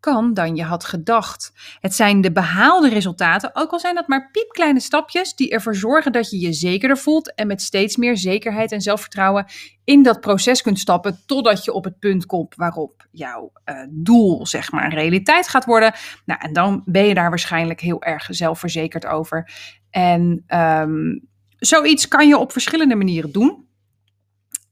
kan 0.00 0.34
dan 0.34 0.56
je 0.56 0.62
had 0.62 0.84
gedacht. 0.84 1.52
Het 1.80 1.94
zijn 1.94 2.20
de 2.20 2.32
behaalde 2.32 2.88
resultaten, 2.88 3.50
ook 3.52 3.70
al 3.70 3.78
zijn 3.78 3.94
dat 3.94 4.08
maar 4.08 4.30
piepkleine 4.30 4.80
stapjes, 4.80 5.34
die 5.34 5.50
ervoor 5.50 5.74
zorgen 5.74 6.12
dat 6.12 6.30
je 6.30 6.40
je 6.40 6.52
zekerder 6.52 6.98
voelt 6.98 7.34
en 7.34 7.46
met 7.46 7.62
steeds 7.62 7.96
meer 7.96 8.16
zekerheid 8.16 8.72
en 8.72 8.80
zelfvertrouwen 8.80 9.46
in 9.84 10.02
dat 10.02 10.20
proces 10.20 10.62
kunt 10.62 10.78
stappen 10.78 11.20
totdat 11.26 11.64
je 11.64 11.72
op 11.72 11.84
het 11.84 11.98
punt 11.98 12.26
komt 12.26 12.54
waarop 12.54 13.06
jouw 13.10 13.52
uh, 13.64 13.76
doel, 13.90 14.46
zeg 14.46 14.72
maar, 14.72 14.94
realiteit 14.94 15.48
gaat 15.48 15.64
worden. 15.64 15.94
Nou, 16.24 16.40
en 16.40 16.52
dan 16.52 16.82
ben 16.84 17.04
je 17.04 17.14
daar 17.14 17.28
waarschijnlijk 17.28 17.80
heel 17.80 18.02
erg 18.02 18.26
zelfverzekerd 18.30 19.06
over. 19.06 19.50
En 19.90 20.44
um, 20.48 21.28
zoiets 21.56 22.08
kan 22.08 22.28
je 22.28 22.38
op 22.38 22.52
verschillende 22.52 22.94
manieren 22.94 23.32
doen. 23.32 23.68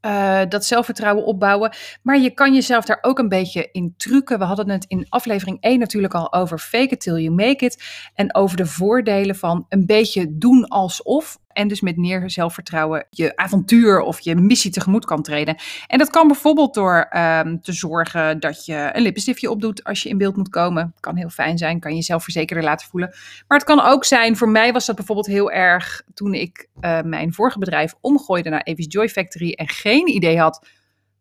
Uh, 0.02 0.40
dat 0.48 0.64
zelfvertrouwen 0.64 1.24
opbouwen. 1.24 1.72
Maar 2.02 2.18
je 2.18 2.30
kan 2.30 2.54
jezelf 2.54 2.84
daar 2.84 2.98
ook 3.00 3.18
een 3.18 3.28
beetje 3.28 3.68
in 3.72 3.94
trucken. 3.96 4.38
We 4.38 4.44
hadden 4.44 4.70
het 4.70 4.84
in 4.88 5.06
aflevering 5.08 5.56
1 5.60 5.78
natuurlijk 5.78 6.14
al 6.14 6.32
over 6.32 6.58
fake 6.58 6.88
it 6.88 7.00
till 7.00 7.16
you 7.16 7.30
make 7.30 7.64
it. 7.64 7.82
En 8.14 8.34
over 8.34 8.56
de 8.56 8.66
voordelen 8.66 9.36
van 9.36 9.66
een 9.68 9.86
beetje 9.86 10.38
doen 10.38 10.68
alsof. 10.68 11.38
En 11.58 11.68
dus 11.68 11.80
met 11.80 11.96
meer 11.96 12.30
zelfvertrouwen 12.30 13.06
je 13.10 13.36
avontuur 13.36 14.00
of 14.00 14.20
je 14.20 14.34
missie 14.34 14.70
tegemoet 14.70 15.04
kan 15.04 15.22
treden. 15.22 15.56
En 15.86 15.98
dat 15.98 16.10
kan 16.10 16.26
bijvoorbeeld 16.26 16.74
door 16.74 17.08
um, 17.16 17.60
te 17.60 17.72
zorgen 17.72 18.40
dat 18.40 18.66
je 18.66 18.90
een 18.92 19.02
lippenstiftje 19.02 19.50
opdoet 19.50 19.84
als 19.84 20.02
je 20.02 20.08
in 20.08 20.18
beeld 20.18 20.36
moet 20.36 20.48
komen. 20.48 20.94
Kan 21.00 21.16
heel 21.16 21.28
fijn 21.28 21.58
zijn, 21.58 21.80
kan 21.80 21.90
je 21.90 21.96
jezelf 21.96 22.22
verzekerder 22.22 22.64
laten 22.64 22.88
voelen. 22.88 23.14
Maar 23.48 23.58
het 23.58 23.66
kan 23.66 23.80
ook 23.80 24.04
zijn, 24.04 24.36
voor 24.36 24.48
mij 24.48 24.72
was 24.72 24.86
dat 24.86 24.96
bijvoorbeeld 24.96 25.26
heel 25.26 25.50
erg 25.50 26.02
toen 26.14 26.34
ik 26.34 26.68
uh, 26.80 27.00
mijn 27.00 27.32
vorige 27.32 27.58
bedrijf 27.58 27.94
omgooide 28.00 28.50
naar 28.50 28.64
Avis 28.64 28.86
Joy 28.88 29.08
Factory 29.08 29.52
en 29.52 29.68
geen 29.68 30.08
idee 30.08 30.38
had 30.38 30.66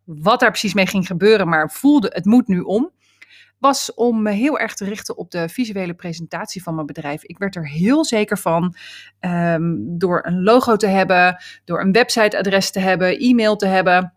wat 0.04 0.40
daar 0.40 0.50
precies 0.50 0.74
mee 0.74 0.88
ging 0.88 1.08
gebeuren, 1.08 1.48
maar 1.48 1.72
voelde 1.72 2.12
het 2.14 2.26
moet 2.26 2.48
nu 2.48 2.60
om 2.60 2.92
was 3.58 3.94
om 3.94 4.22
me 4.22 4.32
heel 4.32 4.60
erg 4.60 4.74
te 4.74 4.86
richten 4.86 5.18
op 5.18 5.32
de 5.32 5.50
visuele 5.50 5.94
presentatie 5.94 6.64
van 6.64 6.76
mijn 6.76 6.88
bedrijf. 6.88 7.24
Ik 7.24 7.38
werd 7.38 7.56
er 7.56 7.70
heel 7.70 8.06
zeker 8.06 8.38
van 8.38 8.76
um, 9.20 9.98
door 9.98 10.26
een 10.26 10.44
logo 10.44 10.76
te 10.76 10.88
hebben, 10.88 11.38
door 11.66 11.82
een 11.82 11.92
websiteadres 11.92 12.72
te 12.72 12.80
hebben, 12.80 13.18
e-mail 13.18 13.56
te 13.56 13.66
hebben. 13.66 14.14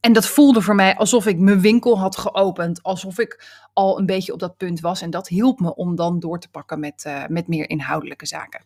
En 0.00 0.12
dat 0.12 0.26
voelde 0.26 0.62
voor 0.62 0.74
mij 0.74 0.96
alsof 0.96 1.26
ik 1.26 1.38
mijn 1.38 1.60
winkel 1.60 1.98
had 1.98 2.16
geopend, 2.16 2.82
alsof 2.82 3.18
ik 3.18 3.48
al 3.72 3.98
een 3.98 4.06
beetje 4.06 4.32
op 4.32 4.38
dat 4.38 4.56
punt 4.56 4.80
was. 4.80 5.02
En 5.02 5.10
dat 5.10 5.28
hielp 5.28 5.60
me 5.60 5.74
om 5.74 5.96
dan 5.96 6.20
door 6.20 6.38
te 6.38 6.50
pakken 6.50 6.80
met, 6.80 7.04
uh, 7.06 7.26
met 7.28 7.48
meer 7.48 7.68
inhoudelijke 7.68 8.26
zaken. 8.26 8.64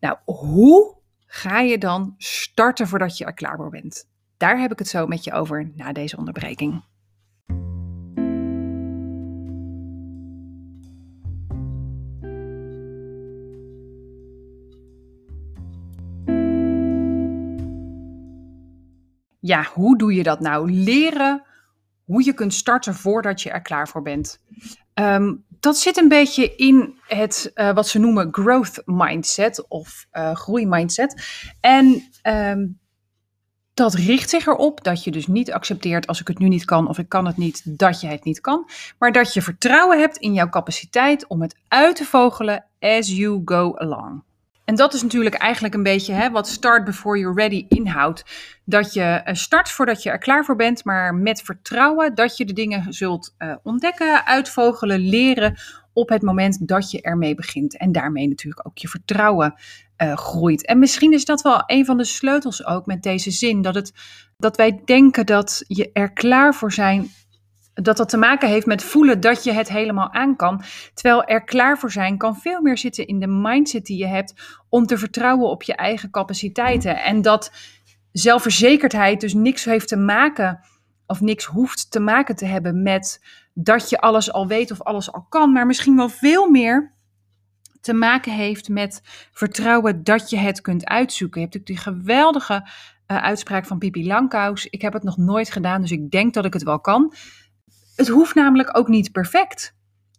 Nou, 0.00 0.16
hoe 0.24 0.96
ga 1.26 1.60
je 1.60 1.78
dan 1.78 2.14
starten 2.18 2.88
voordat 2.88 3.18
je 3.18 3.24
er 3.24 3.34
klaar 3.34 3.56
voor 3.56 3.70
bent? 3.70 4.08
Daar 4.36 4.60
heb 4.60 4.72
ik 4.72 4.78
het 4.78 4.88
zo 4.88 5.06
met 5.06 5.24
je 5.24 5.32
over 5.32 5.70
na 5.74 5.92
deze 5.92 6.16
onderbreking. 6.16 6.84
Ja, 19.50 19.66
hoe 19.72 19.98
doe 19.98 20.14
je 20.14 20.22
dat 20.22 20.40
nou? 20.40 20.72
Leren 20.72 21.42
hoe 22.04 22.24
je 22.24 22.32
kunt 22.32 22.54
starten 22.54 22.94
voordat 22.94 23.42
je 23.42 23.50
er 23.50 23.62
klaar 23.62 23.88
voor 23.88 24.02
bent. 24.02 24.40
Um, 24.94 25.44
dat 25.60 25.78
zit 25.78 25.96
een 25.96 26.08
beetje 26.08 26.54
in 26.56 26.94
het 27.06 27.50
uh, 27.54 27.72
wat 27.72 27.88
ze 27.88 27.98
noemen 27.98 28.28
growth 28.32 28.82
mindset 28.84 29.68
of 29.68 30.06
uh, 30.12 30.34
groeimindset. 30.34 31.22
En 31.60 32.02
um, 32.22 32.78
dat 33.74 33.94
richt 33.94 34.30
zich 34.30 34.46
erop 34.46 34.84
dat 34.84 35.04
je 35.04 35.10
dus 35.10 35.26
niet 35.26 35.52
accepteert 35.52 36.06
als 36.06 36.20
ik 36.20 36.28
het 36.28 36.38
nu 36.38 36.48
niet 36.48 36.64
kan 36.64 36.88
of 36.88 36.98
ik 36.98 37.08
kan 37.08 37.26
het 37.26 37.36
niet, 37.36 37.78
dat 37.78 38.00
je 38.00 38.06
het 38.06 38.24
niet 38.24 38.40
kan. 38.40 38.68
Maar 38.98 39.12
dat 39.12 39.34
je 39.34 39.42
vertrouwen 39.42 39.98
hebt 39.98 40.16
in 40.16 40.32
jouw 40.32 40.48
capaciteit 40.48 41.26
om 41.26 41.42
het 41.42 41.56
uit 41.68 41.96
te 41.96 42.04
vogelen 42.04 42.64
as 42.78 43.08
you 43.08 43.42
go 43.44 43.76
along. 43.76 44.22
En 44.70 44.76
dat 44.76 44.94
is 44.94 45.02
natuurlijk 45.02 45.34
eigenlijk 45.34 45.74
een 45.74 45.82
beetje 45.82 46.12
hè, 46.12 46.30
wat 46.30 46.48
start 46.48 46.84
before 46.84 47.18
you're 47.18 47.40
ready 47.40 47.66
inhoudt. 47.68 48.24
Dat 48.64 48.92
je 48.92 49.20
start 49.24 49.70
voordat 49.70 50.02
je 50.02 50.10
er 50.10 50.18
klaar 50.18 50.44
voor 50.44 50.56
bent, 50.56 50.84
maar 50.84 51.14
met 51.14 51.42
vertrouwen 51.42 52.14
dat 52.14 52.36
je 52.36 52.44
de 52.44 52.52
dingen 52.52 52.92
zult 52.92 53.34
uh, 53.38 53.54
ontdekken, 53.62 54.26
uitvogelen, 54.26 55.00
leren 55.00 55.58
op 55.92 56.08
het 56.08 56.22
moment 56.22 56.68
dat 56.68 56.90
je 56.90 57.00
ermee 57.00 57.34
begint. 57.34 57.76
En 57.76 57.92
daarmee 57.92 58.28
natuurlijk 58.28 58.66
ook 58.66 58.78
je 58.78 58.88
vertrouwen 58.88 59.54
uh, 60.02 60.16
groeit. 60.16 60.66
En 60.66 60.78
misschien 60.78 61.12
is 61.12 61.24
dat 61.24 61.42
wel 61.42 61.62
een 61.66 61.84
van 61.84 61.96
de 61.96 62.04
sleutels 62.04 62.66
ook 62.66 62.86
met 62.86 63.02
deze 63.02 63.30
zin. 63.30 63.62
Dat, 63.62 63.74
het, 63.74 63.92
dat 64.36 64.56
wij 64.56 64.82
denken 64.84 65.26
dat 65.26 65.64
je 65.66 65.90
er 65.92 66.12
klaar 66.12 66.54
voor 66.54 66.72
zijn 66.72 67.10
dat 67.82 67.96
dat 67.96 68.08
te 68.08 68.16
maken 68.16 68.48
heeft 68.48 68.66
met 68.66 68.82
voelen 68.82 69.20
dat 69.20 69.44
je 69.44 69.52
het 69.52 69.68
helemaal 69.68 70.12
aan 70.12 70.36
kan. 70.36 70.62
Terwijl 70.94 71.24
er 71.24 71.44
klaar 71.44 71.78
voor 71.78 71.90
zijn 71.90 72.18
kan 72.18 72.36
veel 72.36 72.60
meer 72.60 72.78
zitten 72.78 73.06
in 73.06 73.20
de 73.20 73.26
mindset 73.26 73.86
die 73.86 73.98
je 73.98 74.06
hebt 74.06 74.34
om 74.68 74.86
te 74.86 74.98
vertrouwen 74.98 75.48
op 75.48 75.62
je 75.62 75.74
eigen 75.74 76.10
capaciteiten. 76.10 77.02
En 77.02 77.22
dat 77.22 77.52
zelfverzekerdheid 78.12 79.20
dus 79.20 79.34
niks 79.34 79.64
heeft 79.64 79.88
te 79.88 79.96
maken 79.96 80.60
of 81.06 81.20
niks 81.20 81.44
hoeft 81.44 81.90
te 81.90 82.00
maken 82.00 82.36
te 82.36 82.46
hebben 82.46 82.82
met 82.82 83.24
dat 83.54 83.90
je 83.90 84.00
alles 84.00 84.32
al 84.32 84.46
weet 84.46 84.70
of 84.70 84.82
alles 84.82 85.12
al 85.12 85.26
kan, 85.28 85.52
maar 85.52 85.66
misschien 85.66 85.96
wel 85.96 86.08
veel 86.08 86.50
meer 86.50 86.92
te 87.80 87.92
maken 87.92 88.32
heeft 88.32 88.68
met 88.68 89.00
vertrouwen 89.32 90.04
dat 90.04 90.30
je 90.30 90.36
het 90.36 90.60
kunt 90.60 90.84
uitzoeken. 90.84 91.40
Je 91.40 91.46
hebt 91.46 91.58
natuurlijk 91.58 91.84
die 91.84 91.94
geweldige 91.94 92.68
uh, 93.06 93.22
uitspraak 93.22 93.66
van 93.66 93.78
Pipi 93.78 94.06
Langkous. 94.06 94.66
Ik 94.66 94.82
heb 94.82 94.92
het 94.92 95.02
nog 95.02 95.16
nooit 95.16 95.50
gedaan, 95.50 95.80
dus 95.80 95.90
ik 95.90 96.10
denk 96.10 96.34
dat 96.34 96.44
ik 96.44 96.52
het 96.52 96.62
wel 96.62 96.80
kan. 96.80 97.12
Het 98.00 98.08
hoeft 98.08 98.34
namelijk 98.34 98.78
ook 98.78 98.88
niet 98.88 99.12
perfect. 99.12 99.76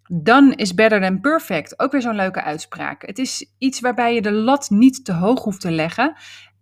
Done 0.08 0.56
is 0.56 0.74
better 0.74 1.02
than 1.02 1.20
perfect. 1.22 1.80
Ook 1.80 1.92
weer 1.92 2.02
zo'n 2.02 2.16
leuke 2.16 2.44
uitspraak. 2.44 3.06
Het 3.06 3.20
is 3.20 3.54
iets 3.58 3.80
waarbij 3.80 4.14
je 4.14 4.22
de 4.22 4.32
lat 4.32 4.70
niet 4.70 5.06
te 5.06 5.14
hoog 5.14 5.44
hoeft 5.44 5.62
te 5.62 5.72
leggen. 5.72 6.14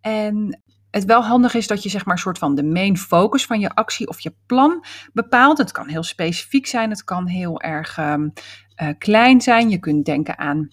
En 0.02 0.62
het 0.92 1.06
wel 1.06 1.24
handig 1.24 1.54
is 1.54 1.68
dat 1.68 1.84
je 1.84 1.90
zeg 1.90 2.06
maar 2.06 2.16
een 2.16 2.22
soort 2.22 2.38
van 2.38 2.56
de 2.56 2.64
main 2.64 2.98
focus 2.98 3.46
van 3.46 3.60
je 3.60 3.70
actie 3.70 4.08
of 4.08 4.20
je 4.20 4.36
plan 4.46 4.84
bepaalt. 5.14 5.58
Het 5.58 5.72
kan 5.72 5.88
heel 5.88 6.04
specifiek 6.04 6.68
zijn, 6.68 6.90
het 6.90 7.04
kan 7.04 7.28
heel 7.28 7.62
erg 7.62 7.98
um, 7.98 8.34
uh, 8.82 8.90
klein 8.98 9.42
zijn. 9.42 9.70
Je 9.70 9.80
kunt 9.80 10.06
denken 10.06 10.38
aan 10.38 10.70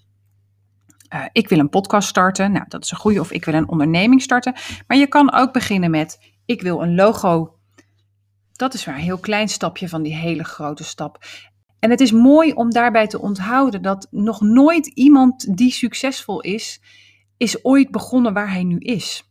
uh, 1.14 1.24
ik 1.32 1.48
wil 1.48 1.58
een 1.58 1.68
podcast 1.68 2.08
starten. 2.08 2.52
Nou, 2.52 2.64
dat 2.68 2.84
is 2.84 2.90
een 2.90 2.96
goede. 2.96 3.20
Of 3.20 3.30
ik 3.30 3.44
wil 3.44 3.54
een 3.54 3.68
onderneming 3.68 4.22
starten. 4.22 4.54
Maar 4.86 4.96
je 4.96 5.06
kan 5.06 5.32
ook 5.32 5.52
beginnen 5.52 5.90
met 5.90 6.34
ik 6.44 6.62
wil 6.62 6.82
een 6.82 6.94
logo. 6.94 7.55
Dat 8.56 8.74
is 8.74 8.86
maar 8.86 8.94
een 8.94 9.00
heel 9.00 9.18
klein 9.18 9.48
stapje 9.48 9.88
van 9.88 10.02
die 10.02 10.14
hele 10.14 10.44
grote 10.44 10.84
stap. 10.84 11.24
En 11.78 11.90
het 11.90 12.00
is 12.00 12.12
mooi 12.12 12.52
om 12.52 12.70
daarbij 12.70 13.06
te 13.06 13.20
onthouden 13.20 13.82
dat 13.82 14.06
nog 14.10 14.40
nooit 14.40 14.86
iemand 14.86 15.56
die 15.56 15.70
succesvol 15.70 16.40
is, 16.40 16.80
is 17.36 17.64
ooit 17.64 17.90
begonnen 17.90 18.32
waar 18.32 18.50
hij 18.50 18.64
nu 18.64 18.78
is. 18.78 19.30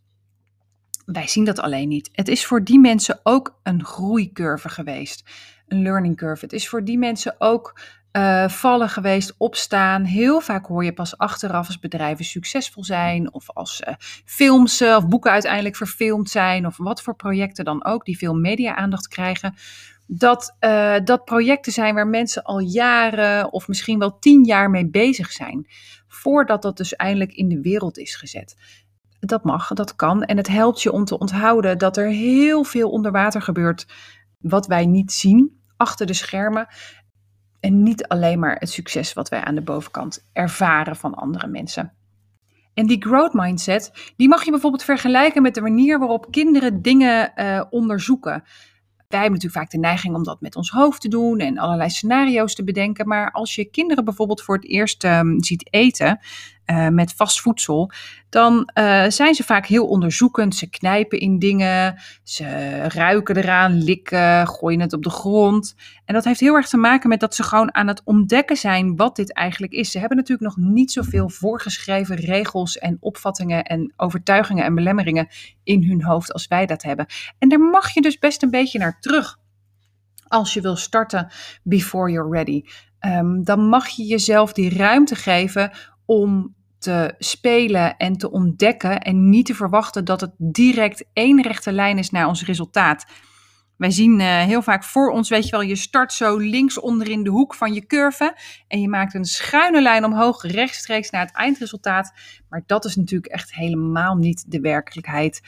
Wij 1.05 1.27
zien 1.27 1.46
dat 1.46 1.60
alleen 1.60 1.88
niet. 1.88 2.10
Het 2.12 2.27
is 2.27 2.46
voor 2.46 2.63
die 2.63 2.79
mensen 2.79 3.20
ook 3.24 3.60
een 3.63 3.84
groeicurve 3.84 4.70
geweest, 4.70 5.24
een 5.67 5.82
learning 5.82 6.17
curve. 6.17 6.46
Het 6.46 6.53
is 6.53 6.70
voor 6.70 6.84
die 6.84 6.98
mensen 6.98 7.36
ook 7.38 7.79
uh, 8.17 8.48
vallen 8.48 8.89
geweest, 8.89 9.36
opstaan. 9.38 10.03
Heel 10.03 10.39
vaak 10.39 10.65
hoor 10.65 10.84
je 10.84 10.93
pas 10.93 11.17
achteraf 11.17 11.67
als 11.67 11.79
bedrijven 11.79 12.25
succesvol 12.25 12.84
zijn, 12.84 13.34
of 13.34 13.50
als 13.51 13.81
uh, 13.88 13.93
films 14.25 14.81
uh, 14.81 14.95
of 14.95 15.07
boeken 15.07 15.31
uiteindelijk 15.31 15.75
verfilmd 15.75 16.29
zijn, 16.29 16.65
of 16.65 16.77
wat 16.77 17.01
voor 17.01 17.15
projecten 17.15 17.65
dan 17.65 17.86
ook, 17.86 18.05
die 18.05 18.17
veel 18.17 18.36
media-aandacht 18.36 19.07
krijgen. 19.07 19.55
Dat, 20.07 20.55
dat 21.03 21.25
projecten 21.25 21.72
zijn 21.72 21.95
waar 21.95 22.07
mensen 22.07 22.43
al 22.43 22.60
jaren 22.60 23.53
of 23.53 23.67
misschien 23.67 24.00
wel 24.00 24.19
tien 24.19 24.43
jaar 24.43 24.69
mee 24.69 24.89
bezig 24.89 25.31
zijn, 25.31 25.67
voordat 26.07 26.62
dat 26.62 26.77
dus 26.77 26.95
eindelijk 26.95 27.34
in 27.34 27.48
de 27.48 27.62
wereld 27.62 27.98
is 27.98 28.15
gezet. 28.15 28.55
Dat 29.19 29.43
mag, 29.43 29.67
dat 29.67 29.95
kan. 29.95 30.24
En 30.24 30.38
het 30.38 30.48
helpt 30.48 30.81
je 30.81 30.91
om 30.91 31.05
te 31.05 31.19
onthouden 31.19 31.77
dat 31.77 31.98
er 31.98 32.07
heel 32.07 32.63
veel 32.63 32.89
onder 32.89 33.12
water 33.12 33.41
gebeurt 33.41 33.86
wat 34.39 34.67
wij 34.67 34.86
niet 34.86 35.12
zien 35.12 35.62
achter 35.77 36.05
de 36.05 36.13
schermen. 36.13 36.67
En 37.65 37.84
niet 37.84 38.07
alleen 38.07 38.39
maar 38.39 38.55
het 38.60 38.69
succes 38.69 39.13
wat 39.13 39.29
wij 39.29 39.41
aan 39.41 39.55
de 39.55 39.62
bovenkant 39.62 40.29
ervaren 40.34 40.95
van 40.95 41.13
andere 41.13 41.48
mensen. 41.48 41.93
En 42.74 42.88
die 42.88 43.01
growth 43.01 43.34
mindset, 43.34 44.13
die 44.17 44.27
mag 44.27 44.43
je 44.43 44.51
bijvoorbeeld 44.51 44.84
vergelijken 44.84 45.41
met 45.41 45.53
de 45.53 45.62
manier 45.62 46.00
waarop 46.00 46.31
kinderen 46.31 46.81
dingen 46.81 47.31
uh, 47.36 47.63
onderzoeken. 47.69 48.43
Wij 49.07 49.19
hebben 49.19 49.31
natuurlijk 49.31 49.53
vaak 49.53 49.69
de 49.69 49.77
neiging 49.77 50.15
om 50.15 50.24
dat 50.24 50.41
met 50.41 50.55
ons 50.55 50.69
hoofd 50.69 51.01
te 51.01 51.07
doen 51.07 51.39
en 51.39 51.57
allerlei 51.57 51.89
scenario's 51.89 52.55
te 52.55 52.63
bedenken. 52.63 53.07
Maar 53.07 53.31
als 53.31 53.55
je 53.55 53.69
kinderen 53.69 54.05
bijvoorbeeld 54.05 54.41
voor 54.41 54.55
het 54.55 54.67
eerst 54.67 55.03
um, 55.03 55.43
ziet 55.43 55.74
eten, 55.74 56.19
uh, 56.65 56.88
met 56.88 57.13
vast 57.13 57.41
voedsel, 57.41 57.91
dan 58.29 58.69
uh, 58.79 59.03
zijn 59.07 59.36
ze 59.36 59.43
vaak 59.43 59.65
heel 59.65 59.88
onderzoekend. 59.88 60.55
Ze 60.55 60.69
knijpen 60.69 61.19
in 61.19 61.39
dingen, 61.39 62.01
ze 62.24 62.77
ruiken 62.88 63.38
eraan, 63.38 63.84
likken, 63.84 64.48
gooien 64.48 64.79
het 64.79 64.93
op 64.93 65.03
de 65.03 65.10
grond. 65.10 65.75
En 66.05 66.13
dat 66.13 66.24
heeft 66.24 66.39
heel 66.39 66.55
erg 66.55 66.67
te 66.67 66.77
maken 66.77 67.10
met 67.10 67.19
dat 67.19 67.36
ze 67.36 67.43
gewoon 67.43 67.75
aan 67.75 67.88
het 67.88 68.01
ontdekken 68.03 68.57
zijn 68.57 68.95
wat 68.95 69.15
dit 69.15 69.34
eigenlijk 69.34 69.74
is. 69.74 69.91
Ze 69.91 70.00
hebben 70.00 70.17
natuurlijk 70.17 70.55
nog 70.55 70.67
niet 70.67 70.91
zoveel 70.91 71.29
voorgeschreven 71.29 72.15
regels 72.15 72.77
en 72.77 72.98
opvattingen 73.00 73.63
en 73.63 73.93
overtuigingen 73.95 74.63
en 74.63 74.75
belemmeringen 74.75 75.27
in 75.63 75.84
hun 75.84 76.03
hoofd 76.03 76.34
als 76.34 76.48
wij 76.48 76.65
dat 76.65 76.84
hebben. 76.84 77.05
En 77.39 77.50
daar 77.50 77.60
mag 77.60 77.93
je 77.93 78.01
dus 78.01 78.19
best 78.19 78.43
een 78.43 78.50
beetje 78.50 78.79
naar 78.79 79.00
terug 79.00 79.38
als 80.27 80.53
je 80.53 80.62
wil 80.62 80.75
starten 80.75 81.31
before 81.63 82.12
you're 82.12 82.31
ready. 82.31 82.63
Um, 83.05 83.43
dan 83.43 83.67
mag 83.67 83.88
je 83.88 84.03
jezelf 84.03 84.53
die 84.53 84.77
ruimte 84.77 85.15
geven 85.15 85.72
om 86.05 86.55
te 86.79 87.13
spelen 87.17 87.97
en 87.97 88.17
te 88.17 88.31
ontdekken 88.31 89.01
en 89.01 89.29
niet 89.29 89.45
te 89.45 89.55
verwachten 89.55 90.05
dat 90.05 90.21
het 90.21 90.31
direct 90.38 91.05
één 91.13 91.41
rechte 91.41 91.71
lijn 91.71 91.97
is 91.97 92.09
naar 92.09 92.27
ons 92.27 92.45
resultaat. 92.45 93.05
Wij 93.77 93.91
zien 93.91 94.19
uh, 94.19 94.41
heel 94.41 94.62
vaak 94.62 94.83
voor 94.83 95.09
ons, 95.09 95.29
weet 95.29 95.45
je 95.45 95.51
wel, 95.51 95.62
je 95.62 95.75
start 95.75 96.13
zo 96.13 96.38
links 96.38 96.79
onderin 96.79 97.24
de 97.24 97.29
hoek 97.29 97.55
van 97.55 97.74
je 97.74 97.85
curve 97.85 98.38
en 98.67 98.81
je 98.81 98.89
maakt 98.89 99.13
een 99.13 99.25
schuine 99.25 99.81
lijn 99.81 100.05
omhoog, 100.05 100.43
rechtstreeks 100.43 101.09
naar 101.09 101.25
het 101.25 101.35
eindresultaat. 101.35 102.13
Maar 102.50 102.63
dat 102.65 102.85
is 102.85 102.95
natuurlijk 102.95 103.31
echt 103.31 103.53
helemaal 103.53 104.15
niet 104.15 104.51
de 104.51 104.59
werkelijkheid. 104.59 105.41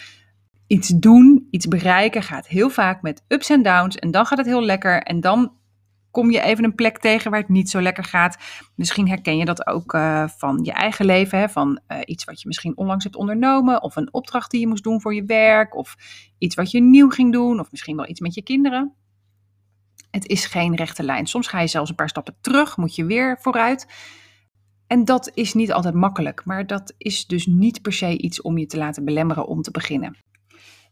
Iets 0.67 0.87
doen, 0.89 1.47
iets 1.51 1.67
bereiken 1.67 2.23
gaat 2.23 2.47
heel 2.47 2.69
vaak 2.69 3.01
met 3.01 3.23
ups 3.27 3.49
en 3.49 3.63
downs 3.63 3.95
en 3.95 4.11
dan 4.11 4.25
gaat 4.25 4.37
het 4.37 4.47
heel 4.47 4.63
lekker 4.63 5.01
en 5.01 5.19
dan 5.19 5.56
kom 6.17 6.31
je 6.31 6.41
even 6.41 6.63
een 6.63 6.75
plek 6.75 6.97
tegen 6.97 7.31
waar 7.31 7.39
het 7.39 7.49
niet 7.49 7.69
zo 7.69 7.81
lekker 7.81 8.03
gaat. 8.03 8.37
Misschien 8.75 9.07
herken 9.07 9.37
je 9.37 9.45
dat 9.45 9.67
ook 9.67 9.93
uh, 9.93 10.27
van 10.27 10.59
je 10.63 10.71
eigen 10.71 11.05
leven, 11.05 11.39
hè? 11.39 11.49
van 11.49 11.79
uh, 11.87 11.97
iets 12.05 12.23
wat 12.23 12.41
je 12.41 12.47
misschien 12.47 12.77
onlangs 12.77 13.03
hebt 13.03 13.15
ondernomen, 13.15 13.83
of 13.83 13.95
een 13.95 14.13
opdracht 14.13 14.51
die 14.51 14.59
je 14.59 14.67
moest 14.67 14.83
doen 14.83 15.01
voor 15.01 15.15
je 15.15 15.25
werk, 15.25 15.75
of 15.75 15.95
iets 16.37 16.55
wat 16.55 16.71
je 16.71 16.81
nieuw 16.81 17.09
ging 17.09 17.31
doen, 17.31 17.59
of 17.59 17.71
misschien 17.71 17.95
wel 17.95 18.09
iets 18.09 18.19
met 18.19 18.33
je 18.33 18.41
kinderen. 18.41 18.93
Het 20.11 20.27
is 20.27 20.45
geen 20.45 20.75
rechte 20.75 21.03
lijn. 21.03 21.27
Soms 21.27 21.47
ga 21.47 21.59
je 21.59 21.67
zelfs 21.67 21.89
een 21.89 21.95
paar 21.95 22.09
stappen 22.09 22.37
terug, 22.41 22.77
moet 22.77 22.95
je 22.95 23.05
weer 23.05 23.37
vooruit. 23.41 23.87
En 24.87 25.05
dat 25.05 25.31
is 25.33 25.53
niet 25.53 25.71
altijd 25.71 25.93
makkelijk, 25.93 26.45
maar 26.45 26.67
dat 26.67 26.93
is 26.97 27.25
dus 27.25 27.45
niet 27.45 27.81
per 27.81 27.93
se 27.93 28.17
iets 28.17 28.41
om 28.41 28.57
je 28.57 28.65
te 28.65 28.77
laten 28.77 29.05
belemmeren 29.05 29.47
om 29.47 29.61
te 29.61 29.71
beginnen. 29.71 30.17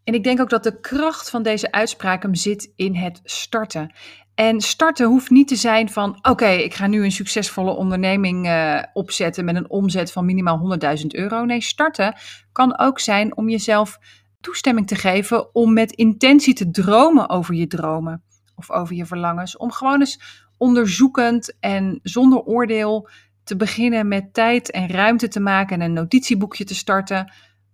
En 0.03 0.13
ik 0.13 0.23
denk 0.23 0.39
ook 0.41 0.49
dat 0.49 0.63
de 0.63 0.79
kracht 0.79 1.29
van 1.29 1.43
deze 1.43 1.71
uitspraak 1.71 2.21
hem 2.21 2.35
zit 2.35 2.71
in 2.75 2.95
het 2.95 3.19
starten. 3.23 3.93
En 4.35 4.61
starten 4.61 5.07
hoeft 5.07 5.29
niet 5.29 5.47
te 5.47 5.55
zijn 5.55 5.89
van: 5.89 6.19
oké, 6.21 6.47
ik 6.47 6.73
ga 6.73 6.87
nu 6.87 7.03
een 7.03 7.11
succesvolle 7.11 7.71
onderneming 7.71 8.45
uh, 8.45 8.83
opzetten 8.93 9.45
met 9.45 9.55
een 9.55 9.69
omzet 9.69 10.11
van 10.11 10.25
minimaal 10.25 10.77
100.000 10.99 11.05
euro. 11.07 11.45
Nee, 11.45 11.61
starten 11.61 12.15
kan 12.51 12.79
ook 12.79 12.99
zijn 12.99 13.37
om 13.37 13.49
jezelf 13.49 13.99
toestemming 14.41 14.87
te 14.87 14.95
geven 14.95 15.55
om 15.55 15.73
met 15.73 15.91
intentie 15.91 16.53
te 16.53 16.71
dromen 16.71 17.29
over 17.29 17.55
je 17.55 17.67
dromen 17.67 18.23
of 18.55 18.71
over 18.71 18.95
je 18.95 19.05
verlangens. 19.05 19.57
Om 19.57 19.71
gewoon 19.71 19.99
eens 19.99 20.43
onderzoekend 20.57 21.57
en 21.59 21.99
zonder 22.03 22.41
oordeel 22.41 23.09
te 23.43 23.55
beginnen 23.55 24.07
met 24.07 24.33
tijd 24.33 24.71
en 24.71 24.87
ruimte 24.87 25.27
te 25.27 25.39
maken 25.39 25.75
en 25.75 25.81
een 25.81 25.93
notitieboekje 25.93 26.63
te 26.63 26.75
starten 26.75 27.33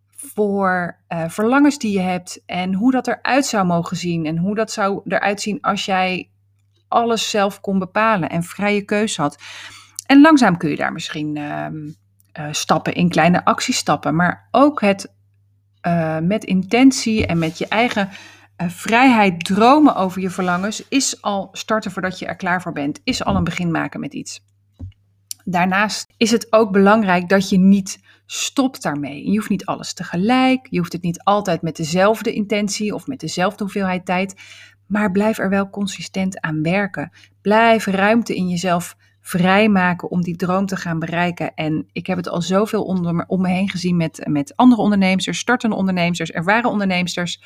voor 0.10 1.00
uh, 1.10 1.30
verlangens 1.30 1.78
die 1.78 1.92
je 1.92 2.00
hebt 2.00 2.44
en 2.46 2.74
hoe 2.74 2.92
dat 2.92 3.08
eruit 3.08 3.46
zou 3.46 3.66
mogen 3.66 3.98
zien 3.98 4.26
en 4.26 4.38
hoe 4.38 4.56
dat 4.56 4.72
zou 4.72 5.02
eruit 5.06 5.42
zien 5.42 5.62
als 5.62 5.86
jij 5.86 6.31
alles 6.92 7.30
zelf 7.30 7.62
kon 7.62 7.80
bepalen 7.80 8.30
en 8.30 8.44
vrije 8.44 8.82
keuze 8.82 9.22
had. 9.22 9.38
En 10.06 10.22
langzaam 10.22 10.58
kun 10.58 10.70
je 10.70 10.76
daar 10.76 10.94
misschien 10.94 11.36
uh, 11.36 11.66
uh, 12.40 12.46
stappen 12.52 12.94
in 12.94 13.10
kleine 13.10 13.46
actiestappen, 13.46 14.16
maar 14.16 14.48
ook 14.52 14.82
het 14.82 15.14
uh, 15.88 16.18
met 16.18 16.44
intentie 16.44 17.26
en 17.26 17.38
met 17.38 17.58
je 17.58 17.68
eigen 17.68 18.10
vrijheid 18.58 19.46
dromen 19.46 19.96
over 19.96 20.22
je 20.22 20.30
verlangens 20.30 20.88
is 20.88 21.22
al 21.22 21.50
starten 21.52 21.92
voordat 21.92 22.20
je 22.20 22.26
er 22.26 22.36
klaar 22.36 22.62
voor 22.62 22.74
bent, 22.74 23.02
is 23.04 23.24
al 23.24 23.36
een 23.36 23.44
begin 23.44 23.72
maken 23.72 24.00
met 24.00 24.14
iets. 24.14 24.44
Daarnaast 25.44 26.14
is 26.18 26.32
het 26.32 26.48
ook 26.50 26.72
belangrijk 26.72 27.30
dat 27.30 27.50
je 27.50 27.58
niet 27.58 28.00
stopt 28.26 28.84
daarmee. 28.84 29.32
Je 29.32 29.38
hoeft 29.38 29.50
niet 29.50 29.66
alles 29.66 29.94
tegelijk, 29.94 30.68
je 30.70 30.78
hoeft 30.78 30.94
het 30.94 31.02
niet 31.02 31.24
altijd 31.24 31.62
met 31.62 31.76
dezelfde 31.76 32.34
intentie 32.34 32.94
of 32.94 33.08
met 33.08 33.20
dezelfde 33.20 33.64
hoeveelheid 33.64 34.06
tijd, 34.06 34.36
maar 34.92 35.12
blijf 35.12 35.38
er 35.38 35.50
wel 35.50 35.70
consistent 35.70 36.42
aan 36.42 36.62
werken. 36.62 37.12
Blijf 37.42 37.86
ruimte 37.86 38.36
in 38.36 38.48
jezelf 38.48 38.96
vrijmaken 39.22 40.12
om 40.12 40.22
die 40.22 40.36
droom 40.36 40.66
te 40.66 40.76
gaan 40.76 41.00
bereiken. 41.00 41.54
En 41.54 41.88
ik 41.92 42.08
heb 42.08 42.18
het 42.18 42.30
al 42.30 42.42
zoveel 42.42 42.84
onder, 42.84 43.26
om 43.28 43.42
me 43.42 43.50
heen 43.50 43.70
gezien 43.70 43.98
met, 43.98 44.28
met 44.30 44.56
andere 44.56 44.82
ondernemers, 44.82 45.38
startende 45.38 45.76
ondernemers, 45.76 46.32
ervaren 46.32 46.70
ondernemers. 46.70 47.42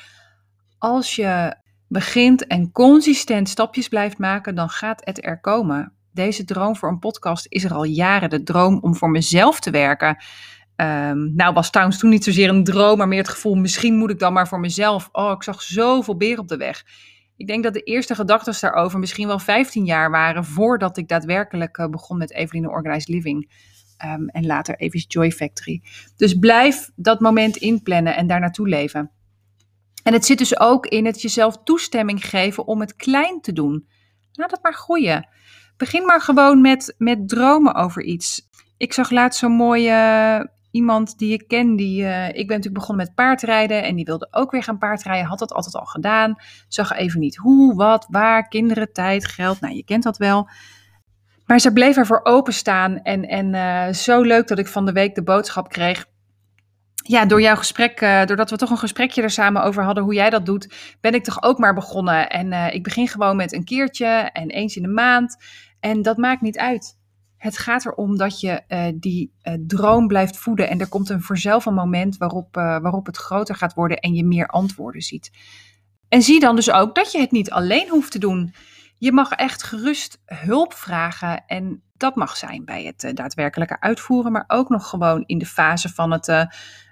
Als 0.78 1.16
je 1.16 1.56
begint 1.88 2.46
en 2.46 2.72
consistent 2.72 3.48
stapjes 3.48 3.88
blijft 3.88 4.18
maken, 4.18 4.54
dan 4.54 4.68
gaat 4.68 5.00
het 5.04 5.26
er 5.26 5.40
komen. 5.40 5.92
Deze 6.12 6.44
droom 6.44 6.76
voor 6.76 6.88
een 6.88 6.98
podcast 6.98 7.46
is 7.48 7.64
er 7.64 7.74
al 7.74 7.84
jaren. 7.84 8.30
De 8.30 8.42
droom 8.42 8.78
om 8.80 8.94
voor 8.94 9.10
mezelf 9.10 9.60
te 9.60 9.70
werken. 9.70 10.16
Um, 10.76 11.34
nou 11.34 11.52
was 11.54 11.70
trouwens 11.70 11.98
toen 11.98 12.10
niet 12.10 12.24
zozeer 12.24 12.48
een 12.48 12.64
droom, 12.64 12.98
maar 12.98 13.08
meer 13.08 13.18
het 13.18 13.28
gevoel, 13.28 13.54
misschien 13.54 13.96
moet 13.96 14.10
ik 14.10 14.18
dan 14.18 14.32
maar 14.32 14.48
voor 14.48 14.60
mezelf. 14.60 15.08
Oh, 15.12 15.30
ik 15.30 15.42
zag 15.42 15.62
zoveel 15.62 16.16
beren 16.16 16.38
op 16.38 16.48
de 16.48 16.56
weg. 16.56 16.84
Ik 17.36 17.46
denk 17.46 17.62
dat 17.62 17.72
de 17.72 17.82
eerste 17.82 18.14
gedachten 18.14 18.54
daarover 18.60 18.98
misschien 18.98 19.26
wel 19.26 19.38
15 19.38 19.84
jaar 19.84 20.10
waren 20.10 20.44
voordat 20.44 20.96
ik 20.96 21.08
daadwerkelijk 21.08 21.78
uh, 21.78 21.86
begon 21.86 22.18
met 22.18 22.32
Eveline 22.32 22.70
Organized 22.70 23.08
Living. 23.08 23.50
Um, 24.04 24.28
en 24.28 24.46
later 24.46 24.76
Evis 24.76 25.04
Joy 25.08 25.30
Factory. 25.30 25.82
Dus 26.16 26.34
blijf 26.34 26.90
dat 26.96 27.20
moment 27.20 27.56
inplannen 27.56 28.16
en 28.16 28.26
daar 28.26 28.40
naartoe 28.40 28.68
leven. 28.68 29.10
En 30.02 30.12
het 30.12 30.24
zit 30.24 30.38
dus 30.38 30.58
ook 30.58 30.86
in 30.86 31.06
het 31.06 31.22
jezelf 31.22 31.62
toestemming 31.62 32.26
geven 32.26 32.66
om 32.66 32.80
het 32.80 32.96
klein 32.96 33.40
te 33.40 33.52
doen. 33.52 33.88
Laat 34.32 34.50
het 34.50 34.62
maar 34.62 34.74
groeien. 34.74 35.28
Begin 35.76 36.06
maar 36.06 36.20
gewoon 36.20 36.60
met, 36.60 36.94
met 36.98 37.28
dromen 37.28 37.74
over 37.74 38.02
iets. 38.02 38.48
Ik 38.76 38.92
zag 38.92 39.10
laatst 39.10 39.38
zo'n 39.38 39.52
mooie 39.52 40.50
iemand 40.76 41.18
die 41.18 41.32
ik 41.32 41.48
ken. 41.48 41.76
Die, 41.76 42.02
uh, 42.02 42.28
ik 42.28 42.34
ben 42.34 42.56
natuurlijk 42.56 42.74
begonnen 42.74 43.06
met 43.06 43.14
paardrijden 43.14 43.82
en 43.82 43.94
die 43.94 44.04
wilde 44.04 44.28
ook 44.30 44.50
weer 44.50 44.62
gaan 44.62 44.78
paardrijden. 44.78 45.26
Had 45.26 45.38
dat 45.38 45.52
altijd 45.52 45.74
al 45.74 45.84
gedaan. 45.84 46.34
Zag 46.68 46.92
even 46.92 47.20
niet 47.20 47.36
hoe, 47.36 47.74
wat, 47.74 48.06
waar, 48.10 48.48
kinderen, 48.48 48.92
tijd, 48.92 49.26
geld. 49.26 49.60
Nou, 49.60 49.74
je 49.74 49.84
kent 49.84 50.02
dat 50.02 50.16
wel. 50.16 50.48
Maar 51.46 51.58
ze 51.58 51.72
bleef 51.72 51.96
ervoor 51.96 52.20
openstaan. 52.22 53.02
En, 53.02 53.28
en 53.28 53.54
uh, 53.54 53.94
zo 53.94 54.22
leuk 54.22 54.48
dat 54.48 54.58
ik 54.58 54.66
van 54.66 54.86
de 54.86 54.92
week 54.92 55.14
de 55.14 55.22
boodschap 55.22 55.68
kreeg. 55.68 56.06
Ja, 56.94 57.26
door 57.26 57.40
jouw 57.40 57.56
gesprek, 57.56 58.00
uh, 58.00 58.24
doordat 58.24 58.50
we 58.50 58.56
toch 58.56 58.70
een 58.70 58.78
gesprekje 58.78 59.22
er 59.22 59.30
samen 59.30 59.62
over 59.62 59.84
hadden 59.84 60.04
hoe 60.04 60.14
jij 60.14 60.30
dat 60.30 60.46
doet, 60.46 60.96
ben 61.00 61.14
ik 61.14 61.24
toch 61.24 61.42
ook 61.42 61.58
maar 61.58 61.74
begonnen. 61.74 62.30
En 62.30 62.72
ik 62.72 62.82
begin 62.82 63.08
gewoon 63.08 63.36
met 63.36 63.52
een 63.52 63.64
keertje 63.64 64.06
en 64.32 64.50
eens 64.50 64.76
in 64.76 64.82
de 64.82 64.88
maand. 64.88 65.36
En 65.80 66.02
dat 66.02 66.16
maakt 66.16 66.40
niet 66.40 66.58
uit. 66.58 66.96
Het 67.46 67.58
gaat 67.58 67.86
erom 67.86 68.16
dat 68.16 68.40
je 68.40 68.62
uh, 68.68 68.84
die 68.94 69.32
droom 69.66 70.06
blijft 70.06 70.36
voeden. 70.36 70.68
En 70.68 70.80
er 70.80 70.88
komt 70.88 71.08
een 71.08 71.22
vanzelf 71.22 71.66
een 71.66 71.74
moment 71.74 72.16
waarop, 72.16 72.54
waarop 72.54 73.06
het 73.06 73.16
groter 73.16 73.54
gaat 73.54 73.74
worden 73.74 73.98
en 73.98 74.14
je 74.14 74.24
meer 74.24 74.46
antwoorden 74.46 75.02
ziet. 75.02 75.30
En 76.08 76.22
zie 76.22 76.40
dan 76.40 76.56
dus 76.56 76.70
ook 76.70 76.94
dat 76.94 77.12
je 77.12 77.18
het 77.18 77.30
niet 77.30 77.50
alleen 77.50 77.88
hoeft 77.88 78.12
te 78.12 78.18
doen. 78.18 78.54
Je 78.98 79.12
mag 79.12 79.30
echt 79.30 79.62
gerust 79.62 80.22
hulp 80.24 80.72
vragen 80.74 81.44
en 81.46 81.82
dat 81.96 82.14
mag 82.14 82.36
zijn 82.36 82.64
bij 82.64 82.84
het 82.84 83.16
daadwerkelijke 83.16 83.80
uitvoeren, 83.80 84.32
maar 84.32 84.44
ook 84.46 84.68
nog 84.68 84.88
gewoon 84.88 85.22
in 85.26 85.38
de 85.38 85.46
fase 85.46 85.88
van 85.88 86.12
het, 86.12 86.26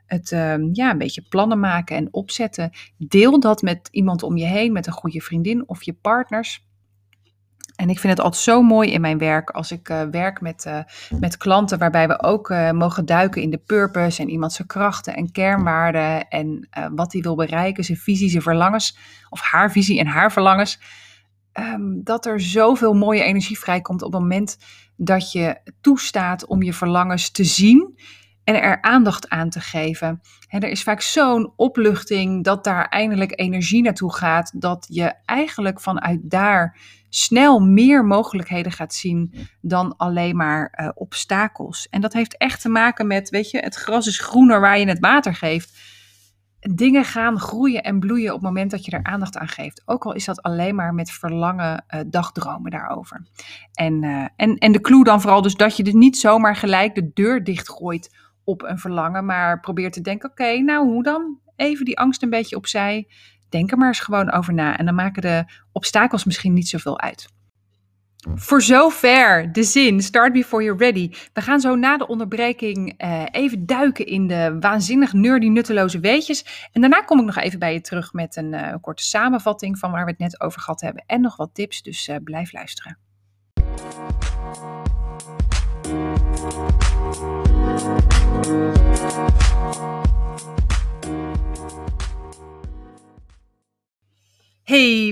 het 0.06 0.30
uh, 0.30 0.54
ja, 0.72 0.90
een 0.90 0.98
beetje 0.98 1.26
plannen 1.28 1.60
maken 1.60 1.96
en 1.96 2.08
opzetten. 2.10 2.70
Deel 2.98 3.40
dat 3.40 3.62
met 3.62 3.88
iemand 3.90 4.22
om 4.22 4.36
je 4.36 4.46
heen, 4.46 4.72
met 4.72 4.86
een 4.86 4.92
goede 4.92 5.20
vriendin 5.20 5.68
of 5.68 5.82
je 5.82 5.92
partners. 5.92 6.66
En 7.76 7.90
ik 7.90 7.98
vind 7.98 8.12
het 8.12 8.22
altijd 8.22 8.42
zo 8.42 8.62
mooi 8.62 8.90
in 8.90 9.00
mijn 9.00 9.18
werk 9.18 9.50
als 9.50 9.72
ik 9.72 9.88
uh, 9.88 10.02
werk 10.10 10.40
met, 10.40 10.64
uh, 10.66 10.78
met 11.20 11.36
klanten, 11.36 11.78
waarbij 11.78 12.08
we 12.08 12.22
ook 12.22 12.48
uh, 12.48 12.70
mogen 12.70 13.06
duiken 13.06 13.42
in 13.42 13.50
de 13.50 13.58
purpose 13.58 14.22
en 14.22 14.28
iemand 14.28 14.52
zijn 14.52 14.68
krachten 14.68 15.14
en 15.14 15.32
kernwaarden 15.32 16.28
en 16.28 16.68
wat 16.94 17.12
hij 17.12 17.22
wil 17.22 17.34
bereiken, 17.34 17.84
zijn 17.84 17.98
visie, 17.98 18.30
zijn 18.30 18.42
verlangens, 18.42 18.98
of 19.28 19.40
haar 19.40 19.70
visie 19.70 19.98
en 19.98 20.06
haar 20.06 20.32
verlangens. 20.32 20.80
Um, 21.60 22.00
dat 22.04 22.26
er 22.26 22.40
zoveel 22.40 22.94
mooie 22.94 23.22
energie 23.22 23.58
vrijkomt 23.58 24.02
op 24.02 24.12
het 24.12 24.20
moment 24.20 24.58
dat 24.96 25.32
je 25.32 25.60
toestaat 25.80 26.46
om 26.46 26.62
je 26.62 26.72
verlangens 26.72 27.30
te 27.30 27.44
zien 27.44 27.98
en 28.44 28.62
er 28.62 28.82
aandacht 28.82 29.28
aan 29.28 29.50
te 29.50 29.60
geven. 29.60 30.20
En 30.48 30.60
er 30.60 30.68
is 30.68 30.82
vaak 30.82 31.00
zo'n 31.00 31.52
opluchting 31.56 32.44
dat 32.44 32.64
daar 32.64 32.88
eindelijk 32.88 33.40
energie 33.40 33.82
naartoe 33.82 34.14
gaat, 34.14 34.60
dat 34.60 34.86
je 34.88 35.12
eigenlijk 35.24 35.80
vanuit 35.80 36.20
daar 36.22 36.78
snel 37.08 37.60
meer 37.60 38.04
mogelijkheden 38.04 38.72
gaat 38.72 38.94
zien 38.94 39.34
dan 39.60 39.96
alleen 39.96 40.36
maar 40.36 40.78
uh, 40.80 40.88
obstakels. 40.94 41.88
En 41.90 42.00
dat 42.00 42.12
heeft 42.12 42.36
echt 42.36 42.60
te 42.60 42.68
maken 42.68 43.06
met, 43.06 43.30
weet 43.30 43.50
je, 43.50 43.58
het 43.58 43.74
gras 43.74 44.06
is 44.06 44.20
groener 44.20 44.60
waar 44.60 44.78
je 44.78 44.88
het 44.88 44.98
water 44.98 45.34
geeft 45.34 45.92
dingen 46.72 47.04
gaan 47.04 47.38
groeien 47.38 47.82
en 47.82 47.98
bloeien 47.98 48.28
op 48.28 48.34
het 48.34 48.42
moment 48.42 48.70
dat 48.70 48.84
je 48.84 48.90
er 48.90 49.02
aandacht 49.02 49.36
aan 49.36 49.48
geeft. 49.48 49.82
Ook 49.84 50.04
al 50.04 50.12
is 50.12 50.24
dat 50.24 50.42
alleen 50.42 50.74
maar 50.74 50.94
met 50.94 51.10
verlangen 51.10 51.84
uh, 51.88 52.00
dagdromen 52.06 52.70
daarover. 52.70 53.26
En, 53.72 54.02
uh, 54.02 54.26
en, 54.36 54.58
en 54.58 54.72
de 54.72 54.80
clue 54.80 55.04
dan 55.04 55.20
vooral 55.20 55.42
dus 55.42 55.54
dat 55.54 55.76
je 55.76 55.82
dus 55.82 55.92
niet 55.92 56.18
zomaar 56.18 56.56
gelijk 56.56 56.94
de 56.94 57.10
deur 57.14 57.44
dichtgooit 57.44 58.16
op 58.44 58.62
een 58.62 58.78
verlangen, 58.78 59.24
maar 59.24 59.60
probeert 59.60 59.92
te 59.92 60.00
denken, 60.00 60.30
oké, 60.30 60.58
nou 60.58 60.86
hoe 60.86 61.02
dan? 61.02 61.38
Even 61.56 61.84
die 61.84 61.98
angst 61.98 62.22
een 62.22 62.30
beetje 62.30 62.56
opzij. 62.56 63.08
Denk 63.48 63.70
er 63.70 63.78
maar 63.78 63.88
eens 63.88 64.00
gewoon 64.00 64.32
over 64.32 64.54
na. 64.54 64.78
En 64.78 64.84
dan 64.84 64.94
maken 64.94 65.22
de 65.22 65.44
obstakels 65.72 66.24
misschien 66.24 66.52
niet 66.52 66.68
zoveel 66.68 67.00
uit. 67.00 67.32
Voor 68.34 68.62
zover 68.62 69.52
de 69.52 69.62
zin 69.62 70.00
Start 70.00 70.32
Before 70.32 70.64
You're 70.64 70.84
Ready. 70.84 71.10
We 71.32 71.40
gaan 71.40 71.60
zo 71.60 71.74
na 71.74 71.96
de 71.96 72.06
onderbreking 72.06 73.02
uh, 73.04 73.22
even 73.30 73.66
duiken 73.66 74.06
in 74.06 74.26
de 74.26 74.56
waanzinnig 74.60 75.12
nerdy 75.12 75.48
nutteloze 75.48 76.00
weetjes. 76.00 76.68
En 76.72 76.80
daarna 76.80 77.00
kom 77.00 77.18
ik 77.18 77.24
nog 77.24 77.36
even 77.36 77.58
bij 77.58 77.72
je 77.72 77.80
terug 77.80 78.12
met 78.12 78.36
een 78.36 78.52
uh, 78.52 78.74
korte 78.80 79.02
samenvatting 79.02 79.78
van 79.78 79.90
waar 79.90 80.04
we 80.04 80.10
het 80.10 80.20
net 80.20 80.40
over 80.40 80.60
gehad 80.60 80.80
hebben. 80.80 81.04
En 81.06 81.20
nog 81.20 81.36
wat 81.36 81.50
tips, 81.54 81.82
dus 81.82 82.08
uh, 82.08 82.16
blijf 82.24 82.52
luisteren. 82.52 82.98
Hey, 88.44 88.52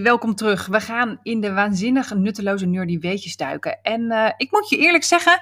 welkom 0.03 0.35
terug. 0.35 0.67
We 0.67 0.81
gaan 0.81 1.19
in 1.23 1.41
de 1.41 1.53
waanzinnige 1.53 2.19
nutteloze 2.19 2.67
nerdy 2.67 2.99
weetjes 2.99 3.37
duiken. 3.37 3.83
En 3.83 4.01
uh, 4.01 4.31
ik 4.37 4.51
moet 4.51 4.69
je 4.69 4.79
eerlijk 4.79 5.05
zeggen, 5.05 5.41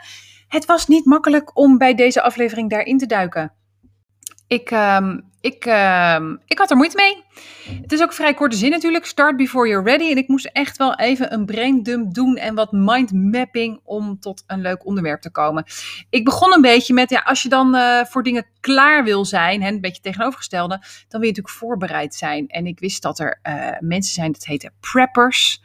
het 0.49 0.65
was 0.65 0.87
niet 0.87 1.05
makkelijk 1.05 1.57
om 1.57 1.79
bij 1.79 1.95
deze 1.95 2.23
aflevering 2.23 2.71
daarin 2.71 2.99
te 2.99 3.07
duiken. 3.07 3.53
Ik, 4.47 4.71
um, 4.71 5.30
ik, 5.41 5.67
uh, 5.67 6.21
ik 6.47 6.59
had 6.59 6.71
er 6.71 6.77
moeite 6.77 6.97
mee. 6.97 7.25
Het 7.83 7.93
is 7.93 8.03
ook 8.03 8.13
vrij 8.13 8.35
korte 8.35 8.57
zin 8.57 8.71
natuurlijk. 8.71 9.05
Start 9.05 9.37
before 9.37 9.69
you're 9.69 9.91
ready. 9.91 10.11
En 10.11 10.17
ik 10.17 10.29
moest 10.29 10.51
echt 10.53 10.77
wel 10.77 10.97
even 10.97 11.33
een 11.33 11.47
braindump 11.47 12.15
doen 12.15 12.37
en 12.37 12.55
wat 12.55 12.73
mindmapping 12.73 13.81
om 13.85 14.21
tot 14.21 14.45
een 14.47 14.61
leuk 14.61 14.87
onderwerp 14.87 15.21
te 15.21 15.31
komen. 15.31 15.65
Ik 16.11 16.25
begon 16.25 16.53
een 16.53 16.61
beetje 16.61 16.95
met, 16.95 17.11
ja, 17.11 17.21
als 17.21 17.43
je 17.43 17.49
dan 17.49 17.75
uh, 17.75 18.05
voor 18.05 18.23
dingen 18.23 18.47
klaar 18.61 19.05
wil 19.05 19.25
zijn, 19.25 19.63
hè, 19.63 19.69
een 19.69 19.81
beetje 19.81 20.03
tegenovergestelde, 20.03 20.79
dan 20.79 21.21
wil 21.21 21.21
je 21.21 21.27
natuurlijk 21.27 21.55
voorbereid 21.55 22.15
zijn. 22.15 22.49
En 22.49 22.67
ik 22.67 22.79
wist 22.79 23.03
dat 23.03 23.19
er 23.19 23.41
uh, 23.43 23.69
mensen 23.81 24.15
zijn, 24.15 24.33
dat 24.33 24.45
heten 24.45 24.73
preppers. 24.81 25.63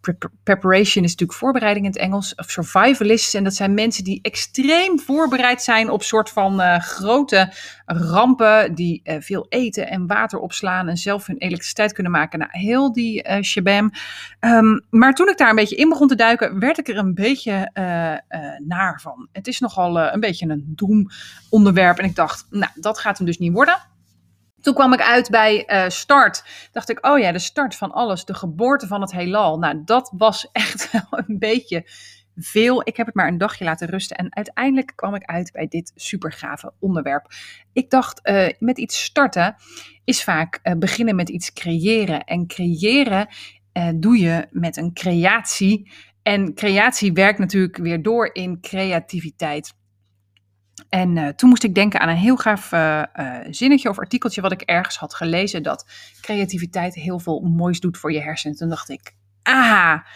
Pre 0.00 0.16
preparation 0.42 1.04
is 1.04 1.10
natuurlijk 1.10 1.38
voorbereiding 1.38 1.84
in 1.86 1.92
het 1.92 2.00
Engels, 2.00 2.34
of 2.34 2.50
survivalists. 2.50 3.34
En 3.34 3.44
dat 3.44 3.54
zijn 3.54 3.74
mensen 3.74 4.04
die 4.04 4.18
extreem 4.22 5.00
voorbereid 5.00 5.62
zijn 5.62 5.90
op 5.90 6.02
soort 6.02 6.30
van 6.30 6.60
uh, 6.60 6.78
grote 6.78 7.52
rampen, 7.86 8.74
die 8.74 9.00
uh, 9.04 9.16
veel 9.18 9.46
eten 9.48 9.88
en 9.88 10.06
water 10.06 10.38
opslaan 10.38 10.88
en 10.88 10.96
zelf 10.96 11.26
hun 11.26 11.38
elektriciteit 11.38 11.92
kunnen 11.92 12.12
maken. 12.12 12.38
Nou, 12.38 12.50
heel 12.52 12.92
die 12.92 13.42
shabam. 13.42 13.90
Um, 14.40 14.84
maar 14.90 15.14
toen 15.14 15.28
ik 15.28 15.38
daar 15.38 15.50
een 15.50 15.56
beetje 15.56 15.76
in 15.76 15.88
begon 15.88 16.08
te 16.08 16.16
duiken, 16.16 16.58
werd 16.58 16.78
ik 16.78 16.88
er 16.88 16.96
een 16.96 17.14
beetje 17.14 17.70
naar 18.66 19.00
van. 19.00 19.28
Het 19.32 19.46
is 19.46 19.60
nogal 19.60 19.98
een 19.98 20.20
beetje 20.20 20.48
een 20.48 20.64
doem 20.66 21.08
onderwerp. 21.50 21.98
En 21.98 22.04
ik 22.04 22.16
dacht, 22.16 22.46
nou, 22.50 22.72
dat 22.74 22.98
gaat 22.98 23.16
hem 23.16 23.26
dus 23.26 23.38
niet 23.38 23.52
worden. 23.52 23.90
Toen 24.62 24.74
kwam 24.74 24.92
ik 24.92 25.00
uit 25.00 25.30
bij 25.30 25.64
uh, 25.66 25.88
start. 25.88 26.44
Dacht 26.72 26.90
ik, 26.90 27.06
oh 27.06 27.18
ja, 27.18 27.32
de 27.32 27.38
start 27.38 27.76
van 27.76 27.92
alles, 27.92 28.24
de 28.24 28.34
geboorte 28.34 28.86
van 28.86 29.00
het 29.00 29.12
heelal. 29.12 29.58
Nou, 29.58 29.82
dat 29.84 30.12
was 30.16 30.48
echt 30.52 30.90
wel 30.92 31.22
een 31.26 31.38
beetje 31.38 31.84
veel. 32.36 32.88
Ik 32.88 32.96
heb 32.96 33.06
het 33.06 33.14
maar 33.14 33.28
een 33.28 33.38
dagje 33.38 33.64
laten 33.64 33.88
rusten 33.88 34.16
en 34.16 34.36
uiteindelijk 34.36 34.92
kwam 34.94 35.14
ik 35.14 35.24
uit 35.24 35.52
bij 35.52 35.66
dit 35.68 35.92
supergave 35.94 36.72
onderwerp. 36.78 37.26
Ik 37.72 37.90
dacht, 37.90 38.20
uh, 38.28 38.48
met 38.58 38.78
iets 38.78 39.04
starten 39.04 39.56
is 40.04 40.24
vaak 40.24 40.60
uh, 40.62 40.74
beginnen 40.74 41.16
met 41.16 41.28
iets 41.28 41.52
creëren. 41.52 42.24
En 42.24 42.46
creëren 42.46 43.28
doe 43.94 44.18
je 44.18 44.46
met 44.50 44.76
een 44.76 44.92
creatie. 44.92 45.90
En 46.22 46.54
creatie 46.54 47.12
werkt 47.12 47.38
natuurlijk 47.38 47.76
weer 47.76 48.02
door 48.02 48.30
in 48.32 48.60
creativiteit. 48.60 49.74
En 50.94 51.16
uh, 51.16 51.28
toen 51.28 51.48
moest 51.48 51.64
ik 51.64 51.74
denken 51.74 52.00
aan 52.00 52.08
een 52.08 52.16
heel 52.16 52.36
gaaf 52.36 52.72
uh, 52.72 53.02
uh, 53.16 53.36
zinnetje 53.50 53.88
of 53.88 53.98
artikeltje 53.98 54.40
wat 54.40 54.52
ik 54.52 54.60
ergens 54.60 54.96
had 54.96 55.14
gelezen. 55.14 55.62
Dat 55.62 55.86
creativiteit 56.20 56.94
heel 56.94 57.18
veel 57.18 57.40
moois 57.40 57.80
doet 57.80 57.98
voor 57.98 58.12
je 58.12 58.20
hersenen. 58.20 58.56
Toen 58.56 58.68
dacht 58.68 58.88
ik, 58.88 59.14
aha, 59.42 60.06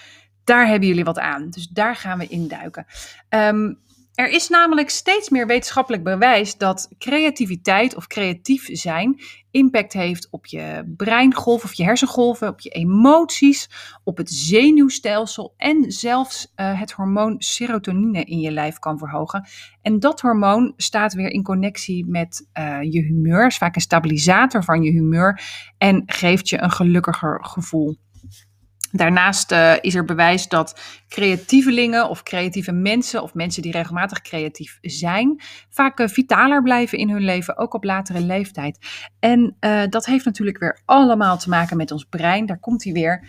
daar 0.44 0.66
hebben 0.66 0.88
jullie 0.88 1.04
wat 1.04 1.18
aan. 1.18 1.50
Dus 1.50 1.68
daar 1.68 1.96
gaan 1.96 2.18
we 2.18 2.26
induiken. 2.26 2.86
Um, 3.28 3.78
er 4.16 4.28
is 4.28 4.48
namelijk 4.48 4.90
steeds 4.90 5.28
meer 5.28 5.46
wetenschappelijk 5.46 6.04
bewijs 6.04 6.56
dat 6.56 6.88
creativiteit 6.98 7.96
of 7.96 8.06
creatief 8.06 8.68
zijn 8.72 9.20
impact 9.50 9.92
heeft 9.92 10.28
op 10.30 10.46
je 10.46 10.94
breingolf 10.96 11.64
of 11.64 11.72
je 11.72 11.84
hersengolven, 11.84 12.48
op 12.48 12.60
je 12.60 12.68
emoties, 12.68 13.70
op 14.04 14.16
het 14.16 14.30
zenuwstelsel 14.30 15.54
en 15.56 15.92
zelfs 15.92 16.52
uh, 16.56 16.80
het 16.80 16.92
hormoon 16.92 17.34
serotonine 17.38 18.24
in 18.24 18.40
je 18.40 18.50
lijf 18.50 18.78
kan 18.78 18.98
verhogen. 18.98 19.46
En 19.82 20.00
dat 20.00 20.20
hormoon 20.20 20.72
staat 20.76 21.14
weer 21.14 21.30
in 21.30 21.42
connectie 21.42 22.06
met 22.06 22.48
uh, 22.58 22.78
je 22.82 23.00
humeur, 23.00 23.46
is 23.46 23.56
vaak 23.56 23.74
een 23.74 23.80
stabilisator 23.80 24.64
van 24.64 24.82
je 24.82 24.90
humeur 24.90 25.40
en 25.78 26.02
geeft 26.06 26.48
je 26.48 26.62
een 26.62 26.70
gelukkiger 26.70 27.44
gevoel. 27.44 27.96
Daarnaast 28.96 29.52
uh, 29.52 29.72
is 29.80 29.94
er 29.94 30.04
bewijs 30.04 30.48
dat 30.48 30.80
creatievelingen 31.08 32.08
of 32.08 32.22
creatieve 32.22 32.72
mensen 32.72 33.22
of 33.22 33.34
mensen 33.34 33.62
die 33.62 33.72
regelmatig 33.72 34.20
creatief 34.20 34.78
zijn, 34.80 35.42
vaak 35.70 36.00
uh, 36.00 36.08
vitaler 36.08 36.62
blijven 36.62 36.98
in 36.98 37.10
hun 37.10 37.24
leven, 37.24 37.58
ook 37.58 37.74
op 37.74 37.84
latere 37.84 38.20
leeftijd. 38.20 38.78
En 39.18 39.56
uh, 39.60 39.82
dat 39.88 40.06
heeft 40.06 40.24
natuurlijk 40.24 40.58
weer 40.58 40.82
allemaal 40.84 41.38
te 41.38 41.48
maken 41.48 41.76
met 41.76 41.90
ons 41.90 42.04
brein. 42.04 42.46
Daar 42.46 42.60
komt 42.60 42.84
hij 42.84 42.92
weer. 42.92 43.28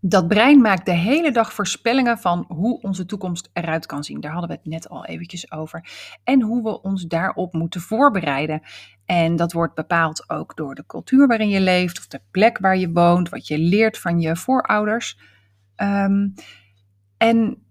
Dat 0.00 0.28
brein 0.28 0.60
maakt 0.60 0.86
de 0.86 0.94
hele 0.94 1.32
dag 1.32 1.52
voorspellingen 1.52 2.18
van 2.18 2.44
hoe 2.48 2.80
onze 2.80 3.06
toekomst 3.06 3.50
eruit 3.52 3.86
kan 3.86 4.04
zien. 4.04 4.20
Daar 4.20 4.32
hadden 4.32 4.50
we 4.50 4.56
het 4.56 4.66
net 4.66 4.88
al 4.88 5.04
eventjes 5.04 5.52
over. 5.52 5.88
En 6.24 6.42
hoe 6.42 6.62
we 6.62 6.82
ons 6.82 7.04
daarop 7.04 7.52
moeten 7.52 7.80
voorbereiden. 7.80 8.62
En 9.04 9.36
dat 9.36 9.52
wordt 9.52 9.74
bepaald 9.74 10.30
ook 10.30 10.56
door 10.56 10.74
de 10.74 10.86
cultuur 10.86 11.26
waarin 11.26 11.48
je 11.48 11.60
leeft, 11.60 11.98
of 11.98 12.06
de 12.06 12.20
plek 12.30 12.58
waar 12.58 12.76
je 12.76 12.92
woont, 12.92 13.28
wat 13.28 13.46
je 13.46 13.58
leert 13.58 13.98
van 13.98 14.20
je 14.20 14.36
voorouders. 14.36 15.18
Um, 15.76 16.34
en 17.16 17.65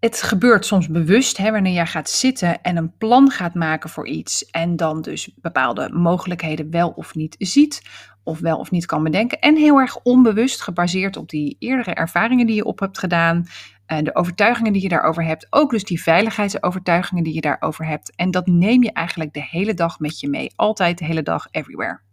het 0.00 0.22
gebeurt 0.22 0.66
soms 0.66 0.88
bewust, 0.88 1.36
hè, 1.36 1.50
wanneer 1.50 1.72
jij 1.72 1.86
gaat 1.86 2.10
zitten 2.10 2.62
en 2.62 2.76
een 2.76 2.96
plan 2.96 3.30
gaat 3.30 3.54
maken 3.54 3.90
voor 3.90 4.06
iets. 4.06 4.50
En 4.50 4.76
dan 4.76 5.02
dus 5.02 5.30
bepaalde 5.36 5.90
mogelijkheden 5.92 6.70
wel 6.70 6.88
of 6.88 7.14
niet 7.14 7.36
ziet, 7.38 7.82
of 8.22 8.38
wel 8.38 8.58
of 8.58 8.70
niet 8.70 8.86
kan 8.86 9.02
bedenken. 9.02 9.40
En 9.40 9.56
heel 9.56 9.78
erg 9.78 9.96
onbewust, 10.02 10.60
gebaseerd 10.60 11.16
op 11.16 11.28
die 11.28 11.56
eerdere 11.58 11.94
ervaringen 11.94 12.46
die 12.46 12.56
je 12.56 12.64
op 12.64 12.80
hebt 12.80 12.98
gedaan. 12.98 13.46
En 13.86 14.04
de 14.04 14.14
overtuigingen 14.14 14.72
die 14.72 14.82
je 14.82 14.88
daarover 14.88 15.24
hebt. 15.24 15.46
Ook 15.50 15.70
dus 15.70 15.84
die 15.84 16.02
veiligheidsovertuigingen 16.02 17.24
die 17.24 17.34
je 17.34 17.40
daarover 17.40 17.86
hebt. 17.86 18.16
En 18.16 18.30
dat 18.30 18.46
neem 18.46 18.82
je 18.82 18.92
eigenlijk 18.92 19.32
de 19.32 19.44
hele 19.44 19.74
dag 19.74 19.98
met 19.98 20.20
je 20.20 20.28
mee. 20.28 20.52
Altijd 20.56 20.98
de 20.98 21.04
hele 21.04 21.22
dag, 21.22 21.46
everywhere. 21.50 22.05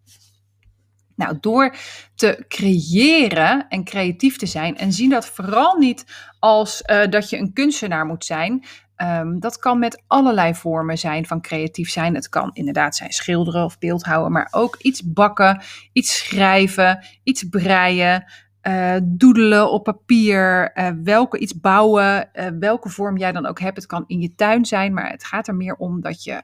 Nou, 1.16 1.38
door 1.40 1.76
te 2.16 2.46
creëren 2.48 3.68
en 3.68 3.84
creatief 3.84 4.38
te 4.38 4.46
zijn 4.46 4.78
en 4.78 4.94
zien 4.94 5.10
dat 5.10 5.26
vooral 5.26 5.78
niet 5.78 6.06
als 6.40 6.84
uh, 6.86 7.08
dat 7.10 7.30
je 7.30 7.38
een 7.38 7.54
kunstenaar 7.54 8.06
moet 8.06 8.26
zijn. 8.26 8.66
Um, 8.98 9.40
dat 9.40 9.60
kan 9.60 9.80
met 9.80 10.04
allerlei 10.08 10.56
vormen 10.56 10.98
zijn 10.98 11.26
van 11.26 11.42
creatief 11.42 11.90
zijn. 11.90 12.16
Het 12.16 12.30
kan 12.30 12.50
inderdaad 12.54 12.96
zijn 12.96 13.12
schilderen 13.12 13.64
of 13.64 13.78
beeldhouden, 13.78 14.32
maar 14.32 14.48
ook 14.52 14.76
iets 14.82 15.04
bakken, 15.04 15.62
iets 15.94 16.18
schrijven, 16.18 17.06
iets 17.24 17.44
breien, 17.44 18.26
uh, 18.68 18.96
doedelen 19.04 19.72
op 19.72 19.84
papier, 19.84 20.72
uh, 20.78 20.90
welke 21.04 21.38
iets 21.38 21.60
bouwen, 21.60 22.30
welke 22.60 22.90
vorm 22.90 23.18
jij 23.18 23.32
dan 23.32 23.46
ook 23.46 23.60
hebt. 23.60 23.76
Het 23.76 23.86
kan 23.86 24.04
in 24.08 24.22
je 24.22 24.36
tuin 24.36 24.66
zijn, 24.66 24.94
maar 24.94 25.10
het 25.10 25.26
gaat 25.26 25.48
er 25.48 25.56
meer 25.56 25.76
om 25.76 26.02
dat 26.02 26.24
je 26.24 26.42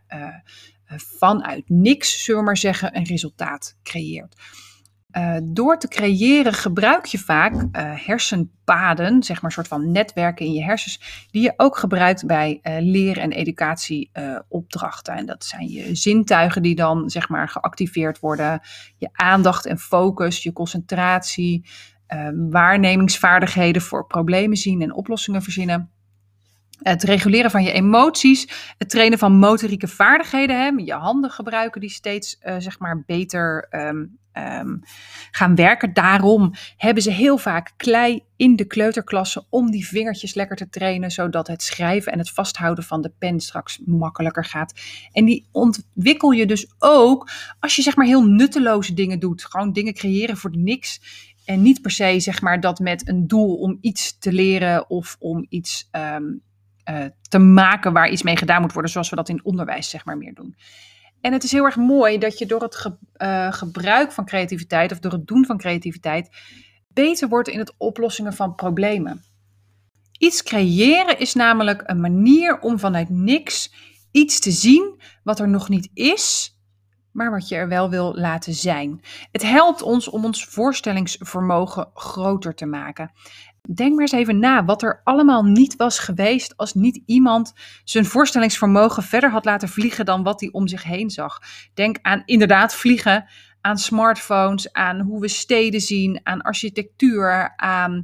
vanuit 0.95 1.69
niks, 1.69 2.23
zullen 2.23 2.39
we 2.39 2.45
maar 2.45 2.57
zeggen, 2.57 2.95
een 2.97 3.05
resultaat 3.05 3.77
creëert. 3.83 4.35
door 5.43 5.77
te 5.77 5.87
creëren 5.87 6.53
gebruik 6.53 7.05
je 7.05 7.17
vaak 7.17 7.53
hersenpaden, 8.05 9.23
zeg 9.23 9.35
maar 9.35 9.45
een 9.45 9.51
soort 9.51 9.67
van 9.67 9.91
netwerken 9.91 10.45
in 10.45 10.53
je 10.53 10.63
hersens, 10.63 11.27
die 11.31 11.41
je 11.41 11.53
ook 11.57 11.77
gebruikt 11.77 12.25
bij 12.25 12.59
leren- 12.79 13.23
en 13.23 13.31
educatieopdrachten. 13.31 15.13
en 15.13 15.25
dat 15.25 15.45
zijn 15.45 15.67
je 15.67 15.95
zintuigen 15.95 16.61
die 16.61 16.75
dan 16.75 17.09
zeg 17.09 17.29
maar 17.29 17.49
geactiveerd 17.49 18.19
worden, 18.19 18.61
je 18.97 19.09
aandacht 19.11 19.65
en 19.65 19.79
focus, 19.79 20.43
je 20.43 20.53
concentratie, 20.53 21.65
uh, 22.13 22.29
waarnemingsvaardigheden 22.49 23.81
voor 23.81 24.05
problemen 24.05 24.57
zien 24.57 24.81
en 24.81 24.93
oplossingen 24.93 25.41
verzinnen. 25.41 25.91
Het 26.79 27.03
reguleren 27.03 27.51
van 27.51 27.63
je 27.63 27.71
emoties, 27.71 28.73
het 28.77 28.89
trainen 28.89 29.17
van 29.17 29.37
motorieke 29.37 29.87
vaardigheden, 29.87 30.59
hè, 30.59 30.67
je 30.83 30.93
handen 30.93 31.29
gebruiken 31.29 31.81
die 31.81 31.89
steeds 31.89 32.39
uh, 32.43 32.55
zeg 32.57 32.79
maar 32.79 33.03
beter 33.05 33.67
um, 33.71 34.19
um, 34.33 34.79
gaan 35.31 35.55
werken. 35.55 35.93
Daarom 35.93 36.53
hebben 36.77 37.03
ze 37.03 37.11
heel 37.11 37.37
vaak 37.37 37.73
klei 37.77 38.23
in 38.35 38.55
de 38.55 38.65
kleuterklasse 38.65 39.45
om 39.49 39.71
die 39.71 39.87
vingertjes 39.87 40.33
lekker 40.33 40.55
te 40.55 40.69
trainen, 40.69 41.11
zodat 41.11 41.47
het 41.47 41.63
schrijven 41.63 42.11
en 42.11 42.19
het 42.19 42.31
vasthouden 42.31 42.83
van 42.83 43.01
de 43.01 43.11
pen 43.19 43.39
straks 43.39 43.81
makkelijker 43.85 44.45
gaat. 44.45 44.73
En 45.11 45.25
die 45.25 45.47
ontwikkel 45.51 46.31
je 46.31 46.45
dus 46.45 46.73
ook 46.79 47.29
als 47.59 47.75
je 47.75 47.81
zeg 47.81 47.95
maar 47.95 48.05
heel 48.05 48.25
nutteloze 48.25 48.93
dingen 48.93 49.19
doet, 49.19 49.45
gewoon 49.45 49.73
dingen 49.73 49.93
creëren 49.93 50.37
voor 50.37 50.57
niks 50.57 51.01
en 51.45 51.61
niet 51.61 51.81
per 51.81 51.91
se 51.91 52.19
zeg 52.19 52.41
maar 52.41 52.59
dat 52.59 52.79
met 52.79 53.07
een 53.07 53.27
doel 53.27 53.55
om 53.55 53.77
iets 53.81 54.17
te 54.17 54.33
leren 54.33 54.89
of 54.89 55.15
om 55.19 55.45
iets 55.49 55.89
um, 55.91 56.41
uh, 56.89 57.05
te 57.21 57.39
maken 57.39 57.93
waar 57.93 58.09
iets 58.09 58.23
mee 58.23 58.37
gedaan 58.37 58.61
moet 58.61 58.73
worden, 58.73 58.91
zoals 58.91 59.09
we 59.09 59.15
dat 59.15 59.29
in 59.29 59.45
onderwijs 59.45 59.89
zeg 59.89 60.05
maar 60.05 60.17
meer 60.17 60.33
doen. 60.33 60.55
En 61.21 61.33
het 61.33 61.43
is 61.43 61.51
heel 61.51 61.65
erg 61.65 61.75
mooi 61.75 62.17
dat 62.17 62.37
je 62.37 62.45
door 62.45 62.61
het 62.61 62.75
ge 62.75 62.97
uh, 63.17 63.53
gebruik 63.53 64.11
van 64.11 64.25
creativiteit 64.25 64.91
of 64.91 64.99
door 64.99 65.11
het 65.11 65.27
doen 65.27 65.45
van 65.45 65.57
creativiteit 65.57 66.29
beter 66.93 67.27
wordt 67.27 67.47
in 67.47 67.59
het 67.59 67.73
oplossingen 67.77 68.33
van 68.33 68.55
problemen. 68.55 69.23
Iets 70.17 70.43
creëren 70.43 71.19
is 71.19 71.33
namelijk 71.33 71.83
een 71.85 71.99
manier 71.99 72.59
om 72.59 72.79
vanuit 72.79 73.09
niks 73.09 73.73
iets 74.11 74.39
te 74.39 74.51
zien 74.51 75.01
wat 75.23 75.39
er 75.39 75.49
nog 75.49 75.69
niet 75.69 75.89
is, 75.93 76.57
maar 77.11 77.31
wat 77.31 77.47
je 77.47 77.55
er 77.55 77.67
wel 77.67 77.89
wil 77.89 78.15
laten 78.15 78.53
zijn. 78.53 79.01
Het 79.31 79.41
helpt 79.41 79.81
ons 79.81 80.09
om 80.09 80.25
ons 80.25 80.45
voorstellingsvermogen 80.45 81.89
groter 81.93 82.55
te 82.55 82.65
maken. 82.65 83.11
Denk 83.61 83.91
maar 83.91 84.01
eens 84.01 84.11
even 84.11 84.39
na 84.39 84.65
wat 84.65 84.81
er 84.81 85.01
allemaal 85.03 85.43
niet 85.43 85.75
was 85.75 85.99
geweest 85.99 86.57
als 86.57 86.73
niet 86.73 87.01
iemand 87.05 87.53
zijn 87.83 88.05
voorstellingsvermogen 88.05 89.03
verder 89.03 89.31
had 89.31 89.45
laten 89.45 89.69
vliegen 89.69 90.05
dan 90.05 90.23
wat 90.23 90.39
hij 90.39 90.49
om 90.51 90.67
zich 90.67 90.83
heen 90.83 91.09
zag. 91.09 91.39
Denk 91.73 91.97
aan 92.01 92.21
inderdaad 92.25 92.75
vliegen, 92.75 93.25
aan 93.61 93.77
smartphones, 93.77 94.73
aan 94.73 94.99
hoe 94.99 95.19
we 95.19 95.27
steden 95.27 95.81
zien, 95.81 96.19
aan 96.23 96.41
architectuur, 96.41 97.53
aan 97.55 98.03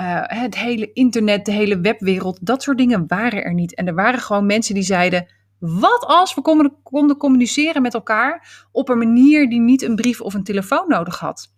uh, 0.00 0.22
het 0.22 0.54
hele 0.54 0.92
internet, 0.92 1.44
de 1.44 1.52
hele 1.52 1.80
webwereld. 1.80 2.46
Dat 2.46 2.62
soort 2.62 2.78
dingen 2.78 3.04
waren 3.06 3.44
er 3.44 3.54
niet. 3.54 3.74
En 3.74 3.86
er 3.86 3.94
waren 3.94 4.20
gewoon 4.20 4.46
mensen 4.46 4.74
die 4.74 4.82
zeiden: 4.82 5.26
wat 5.58 6.04
als 6.06 6.34
we 6.34 6.42
konden 6.82 7.16
communiceren 7.16 7.82
met 7.82 7.94
elkaar 7.94 8.66
op 8.72 8.88
een 8.88 8.98
manier 8.98 9.48
die 9.48 9.60
niet 9.60 9.82
een 9.82 9.96
brief 9.96 10.20
of 10.20 10.34
een 10.34 10.44
telefoon 10.44 10.88
nodig 10.88 11.18
had? 11.18 11.56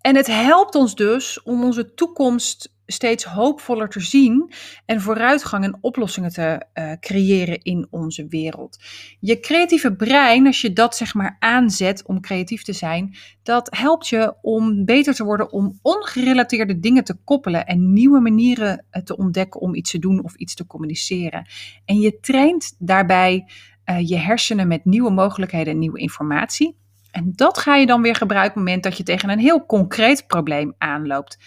En 0.00 0.16
het 0.16 0.26
helpt 0.26 0.74
ons 0.74 0.94
dus 0.94 1.42
om 1.42 1.64
onze 1.64 1.94
toekomst 1.94 2.72
steeds 2.86 3.24
hoopvoller 3.24 3.88
te 3.88 4.00
zien 4.00 4.52
en 4.86 5.00
vooruitgang 5.00 5.64
en 5.64 5.78
oplossingen 5.80 6.32
te 6.32 6.66
uh, 6.74 6.92
creëren 7.00 7.62
in 7.62 7.86
onze 7.90 8.26
wereld. 8.28 8.78
Je 9.20 9.40
creatieve 9.40 9.94
brein, 9.94 10.46
als 10.46 10.60
je 10.60 10.72
dat 10.72 10.96
zeg 10.96 11.14
maar 11.14 11.36
aanzet 11.38 12.06
om 12.06 12.20
creatief 12.20 12.62
te 12.62 12.72
zijn, 12.72 13.16
dat 13.42 13.76
helpt 13.76 14.08
je 14.08 14.34
om 14.42 14.84
beter 14.84 15.14
te 15.14 15.24
worden 15.24 15.52
om 15.52 15.78
ongerelateerde 15.82 16.80
dingen 16.80 17.04
te 17.04 17.16
koppelen 17.24 17.66
en 17.66 17.92
nieuwe 17.92 18.20
manieren 18.20 18.84
eh, 18.90 19.02
te 19.02 19.16
ontdekken 19.16 19.60
om 19.60 19.74
iets 19.74 19.90
te 19.90 19.98
doen 19.98 20.24
of 20.24 20.34
iets 20.34 20.54
te 20.54 20.66
communiceren. 20.66 21.46
En 21.84 22.00
je 22.00 22.20
traint 22.20 22.74
daarbij 22.78 23.44
uh, 23.90 24.08
je 24.08 24.16
hersenen 24.16 24.68
met 24.68 24.84
nieuwe 24.84 25.10
mogelijkheden 25.10 25.72
en 25.72 25.78
nieuwe 25.78 25.98
informatie. 25.98 26.78
En 27.10 27.32
dat 27.34 27.58
ga 27.58 27.74
je 27.74 27.86
dan 27.86 28.02
weer 28.02 28.14
gebruiken 28.14 28.50
op 28.50 28.56
het 28.56 28.64
moment 28.64 28.82
dat 28.82 28.96
je 28.96 29.02
tegen 29.02 29.30
een 29.30 29.38
heel 29.38 29.66
concreet 29.66 30.26
probleem 30.26 30.74
aanloopt 30.78 31.38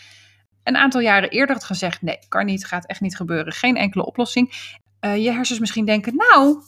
een 0.63 0.77
aantal 0.77 1.01
jaren 1.01 1.29
eerder 1.29 1.55
had 1.55 1.63
gezegd: 1.63 2.01
nee, 2.01 2.19
kan 2.29 2.45
niet, 2.45 2.65
gaat 2.65 2.85
echt 2.85 3.01
niet 3.01 3.15
gebeuren, 3.15 3.53
geen 3.53 3.77
enkele 3.77 4.05
oplossing. 4.05 4.51
Uh, 5.01 5.23
je 5.23 5.31
hersens 5.31 5.59
misschien 5.59 5.85
denken: 5.85 6.15
nou, 6.15 6.61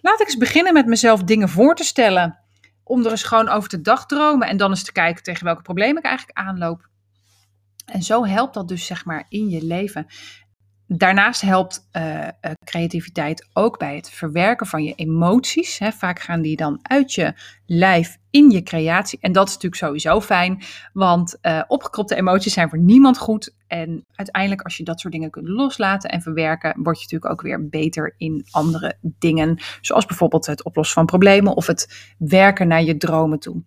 laat 0.00 0.20
ik 0.20 0.26
eens 0.26 0.36
beginnen 0.36 0.72
met 0.72 0.86
mezelf 0.86 1.22
dingen 1.22 1.48
voor 1.48 1.74
te 1.74 1.84
stellen. 1.84 2.38
Om 2.84 3.04
er 3.04 3.10
eens 3.10 3.22
gewoon 3.22 3.48
over 3.48 3.68
te 3.68 3.80
dagdromen 3.80 4.48
en 4.48 4.56
dan 4.56 4.70
eens 4.70 4.84
te 4.84 4.92
kijken 4.92 5.22
tegen 5.22 5.44
welke 5.44 5.62
problemen 5.62 6.02
ik 6.02 6.08
eigenlijk 6.08 6.38
aanloop. 6.38 6.88
En 7.86 8.02
zo 8.02 8.26
helpt 8.26 8.54
dat 8.54 8.68
dus 8.68 8.86
zeg 8.86 9.04
maar 9.04 9.26
in 9.28 9.48
je 9.48 9.64
leven. 9.64 10.06
Daarnaast 10.96 11.40
helpt 11.40 11.88
uh, 11.92 12.28
creativiteit 12.64 13.48
ook 13.52 13.78
bij 13.78 13.96
het 13.96 14.10
verwerken 14.10 14.66
van 14.66 14.84
je 14.84 14.94
emoties. 14.94 15.78
Hè. 15.78 15.92
Vaak 15.92 16.20
gaan 16.20 16.42
die 16.42 16.56
dan 16.56 16.78
uit 16.82 17.12
je 17.12 17.34
lijf 17.66 18.18
in 18.30 18.50
je 18.50 18.62
creatie. 18.62 19.18
En 19.20 19.32
dat 19.32 19.48
is 19.48 19.54
natuurlijk 19.54 19.82
sowieso 19.82 20.20
fijn, 20.20 20.62
want 20.92 21.38
uh, 21.42 21.62
opgekropte 21.66 22.14
emoties 22.14 22.52
zijn 22.52 22.68
voor 22.68 22.78
niemand 22.78 23.18
goed. 23.18 23.54
En 23.66 24.04
uiteindelijk, 24.14 24.62
als 24.62 24.76
je 24.76 24.84
dat 24.84 25.00
soort 25.00 25.12
dingen 25.12 25.30
kunt 25.30 25.48
loslaten 25.48 26.10
en 26.10 26.22
verwerken, 26.22 26.74
word 26.82 26.96
je 26.96 27.02
natuurlijk 27.02 27.32
ook 27.32 27.42
weer 27.42 27.68
beter 27.68 28.14
in 28.16 28.46
andere 28.50 28.96
dingen. 29.00 29.58
Zoals 29.80 30.06
bijvoorbeeld 30.06 30.46
het 30.46 30.64
oplossen 30.64 30.94
van 30.94 31.06
problemen 31.06 31.56
of 31.56 31.66
het 31.66 32.14
werken 32.18 32.68
naar 32.68 32.82
je 32.82 32.96
dromen 32.96 33.38
toe. 33.38 33.62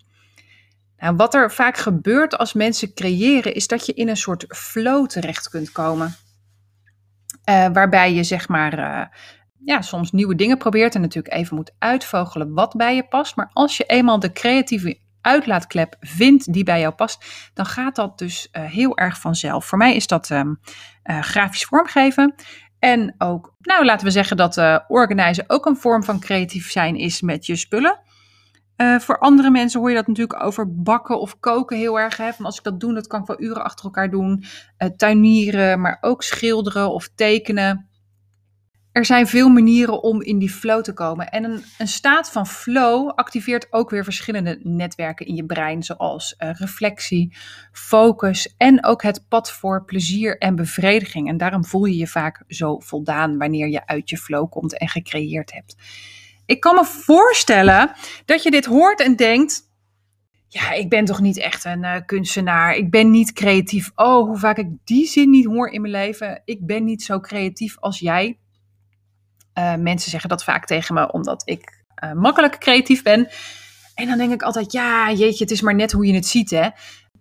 Nou, 0.98 1.16
wat 1.16 1.34
er 1.34 1.52
vaak 1.52 1.78
gebeurt 1.78 2.38
als 2.38 2.54
mensen 2.54 2.94
creëren, 2.94 3.54
is 3.54 3.68
dat 3.68 3.86
je 3.86 3.94
in 3.94 4.10
een 4.10 4.18
soort 4.18 4.46
flow 4.48 5.08
terecht 5.08 5.50
kunt 5.50 5.72
komen. 5.72 6.16
Uh, 7.50 7.68
waarbij 7.74 8.14
je 8.14 8.24
zeg 8.24 8.48
maar 8.48 8.80
uh, 8.80 9.06
ja, 9.66 9.82
soms 9.82 10.12
nieuwe 10.12 10.36
dingen 10.36 10.58
probeert 10.58 10.96
en 10.96 11.02
natuurlijk 11.02 11.36
even 11.36 11.56
moet 11.56 11.74
uitvogelen 11.80 12.54
wat 12.54 12.74
bij 12.76 12.96
je 12.96 13.08
past. 13.08 13.36
Maar 13.36 13.50
als 13.54 13.78
je 13.78 13.84
eenmaal 13.84 14.20
de 14.20 14.32
creatieve 14.32 15.00
uitlaatklep 15.22 15.96
vindt 16.00 16.54
die 16.54 16.64
bij 16.64 16.80
jou 16.80 16.94
past, 16.94 17.26
dan 17.54 17.66
gaat 17.66 17.96
dat 17.96 18.18
dus 18.18 18.50
uh, 18.52 18.64
heel 18.64 18.98
erg 18.98 19.20
vanzelf. 19.20 19.66
Voor 19.66 19.78
mij 19.78 19.96
is 19.96 20.08
dat 20.08 20.30
um, 20.30 20.60
grafisch 21.04 21.66
vormgeven. 21.66 22.36
En 22.80 23.16
ook, 23.18 23.56
nou 23.60 23.86
laten 23.86 24.06
we 24.06 24.12
zeggen 24.12 24.38
dat 24.38 24.58
uh, 24.58 24.80
organizen 24.88 25.44
ook 25.48 25.66
een 25.66 25.78
vorm 25.78 26.04
van 26.04 26.20
creatief 26.20 26.72
zijn 26.72 26.96
is 26.96 27.22
met 27.22 27.46
je 27.46 27.56
spullen. 27.56 28.00
Uh, 28.78 29.00
voor 29.00 29.20
andere 29.20 29.50
mensen 29.50 29.80
hoor 29.80 29.90
je 29.90 29.96
dat 29.96 30.08
natuurlijk 30.08 30.44
over 30.44 30.82
bakken 30.82 31.20
of 31.20 31.40
koken 31.40 31.78
heel 31.78 32.00
erg. 32.00 32.18
Hè? 32.18 32.30
Als 32.42 32.58
ik 32.58 32.64
dat 32.64 32.80
doe, 32.80 32.94
dat 32.94 33.08
kan 33.08 33.22
ik 33.22 33.28
wel 33.28 33.42
uren 33.42 33.64
achter 33.64 33.86
elkaar 33.86 34.10
doen. 34.10 34.44
Uh, 34.78 34.90
tuinieren, 34.90 35.82
maar 35.82 35.98
ook 36.02 36.24
schilderen 36.24 36.92
of 36.92 37.10
tekenen 37.16 37.90
er 38.96 39.06
zijn 39.06 39.28
veel 39.28 39.50
manieren 39.50 40.04
om 40.04 40.22
in 40.22 40.40
die 40.40 40.50
flow 40.50 40.84
te 40.84 40.94
komen. 40.94 41.30
En 41.30 41.44
een, 41.44 41.64
een, 41.78 41.88
staat 41.88 42.32
van 42.32 42.48
flow 42.48 43.10
activeert 43.10 43.68
ook 43.70 43.90
weer 43.90 44.04
verschillende 44.04 44.60
netwerken 44.64 45.26
in 45.26 45.36
je 45.36 45.46
brein, 45.46 45.84
zoals 45.84 46.36
uh, 46.38 46.50
reflectie, 46.54 47.36
focus 47.72 48.54
en 48.58 48.86
ook 48.86 49.04
het 49.04 49.26
pad 49.28 49.52
voor 49.52 49.86
plezier 49.86 50.38
en 50.38 50.56
bevrediging. 50.56 51.28
En 51.28 51.38
daarom 51.38 51.66
voel 51.66 51.86
je 51.86 51.98
je 51.98 52.08
vaak 52.08 52.44
zo 52.48 52.80
voldaan 52.80 53.38
wanneer 53.38 53.68
je 53.68 53.88
uit 53.88 54.10
je 54.10 54.18
flow 54.18 54.50
komt 54.50 54.78
en 54.78 54.88
gecreëerd 54.88 55.54
hebt. 55.54 55.76
Ik 56.46 56.60
kan 56.60 56.76
me 56.76 56.86
voorstellen 56.86 57.92
dat 58.26 58.44
je 58.44 58.52
dit 58.52 58.66
hoort 58.66 59.02
en 59.02 59.16
denkt. 59.16 59.64
Ja, 60.48 60.72
ik 60.72 60.90
ben 60.90 61.06
toch 61.06 61.20
niet 61.22 61.38
echt 61.38 61.66
een 61.66 61.84
uh, 61.84 61.96
kunstenaar. 62.06 62.76
Ik 62.76 62.90
ben 62.92 63.12
niet 63.12 63.34
creatief. 63.34 63.92
Oh, 63.96 64.28
hoe 64.28 64.38
vaak 64.38 64.58
ik 64.58 64.68
die 64.84 65.08
zin 65.08 65.30
niet 65.30 65.46
hoor 65.46 65.70
in 65.70 65.82
mijn 65.82 65.94
leven. 65.94 66.42
Ik 66.46 66.66
ben 66.66 66.84
niet 66.84 67.04
zo 67.04 67.20
creatief 67.20 67.80
als 67.80 68.00
jij. 68.00 68.40
Uh, 69.60 69.76
mensen 69.76 70.12
zeggen 70.12 70.30
dat 70.30 70.44
vaak 70.44 70.66
tegen 70.66 70.94
me 70.94 71.12
omdat 71.12 71.42
ik 71.46 71.84
uh, 72.04 72.12
makkelijk 72.12 72.60
creatief 72.60 73.04
ben. 73.04 73.28
En 73.96 74.08
dan 74.08 74.18
denk 74.18 74.34
ik 74.34 74.42
altijd, 74.42 74.72
ja, 74.72 75.12
jeetje, 75.12 75.44
het 75.44 75.54
is 75.54 75.62
maar 75.62 75.76
net 75.76 75.92
hoe 75.92 76.06
je 76.06 76.14
het 76.14 76.26
ziet, 76.26 76.50
hè. 76.50 76.70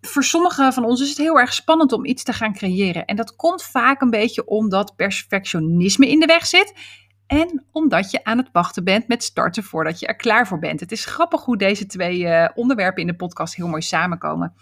Voor 0.01 0.25
sommigen 0.25 0.73
van 0.73 0.85
ons 0.85 1.01
is 1.01 1.09
het 1.09 1.19
heel 1.19 1.39
erg 1.39 1.55
spannend 1.55 1.93
om 1.93 2.05
iets 2.05 2.23
te 2.23 2.33
gaan 2.33 2.53
creëren. 2.53 3.05
En 3.05 3.17
dat 3.17 3.37
komt 3.37 3.63
vaak 3.63 4.01
een 4.01 4.11
beetje 4.11 4.47
omdat 4.47 4.97
perfectionisme 4.97 6.09
in 6.09 6.21
de 6.21 6.27
weg 6.27 6.47
zit. 6.47 6.73
En 7.27 7.65
omdat 7.73 8.11
je 8.11 8.25
aan 8.25 8.39
het 8.39 8.49
wachten 8.53 8.85
bent 8.85 9.09
met 9.09 9.23
starten 9.23 9.63
voordat 9.63 9.99
je 10.01 10.07
er 10.07 10.17
klaar 10.17 10.47
voor 10.47 10.59
bent. 10.59 10.81
Het 10.81 10.93
is 10.93 11.05
grappig 11.05 11.45
hoe 11.45 11.57
deze 11.57 11.87
twee 11.87 12.19
uh, 12.19 12.49
onderwerpen 12.55 13.01
in 13.01 13.07
de 13.07 13.17
podcast 13.17 13.55
heel 13.57 13.69
mooi 13.69 13.83
samenkomen. 13.83 14.55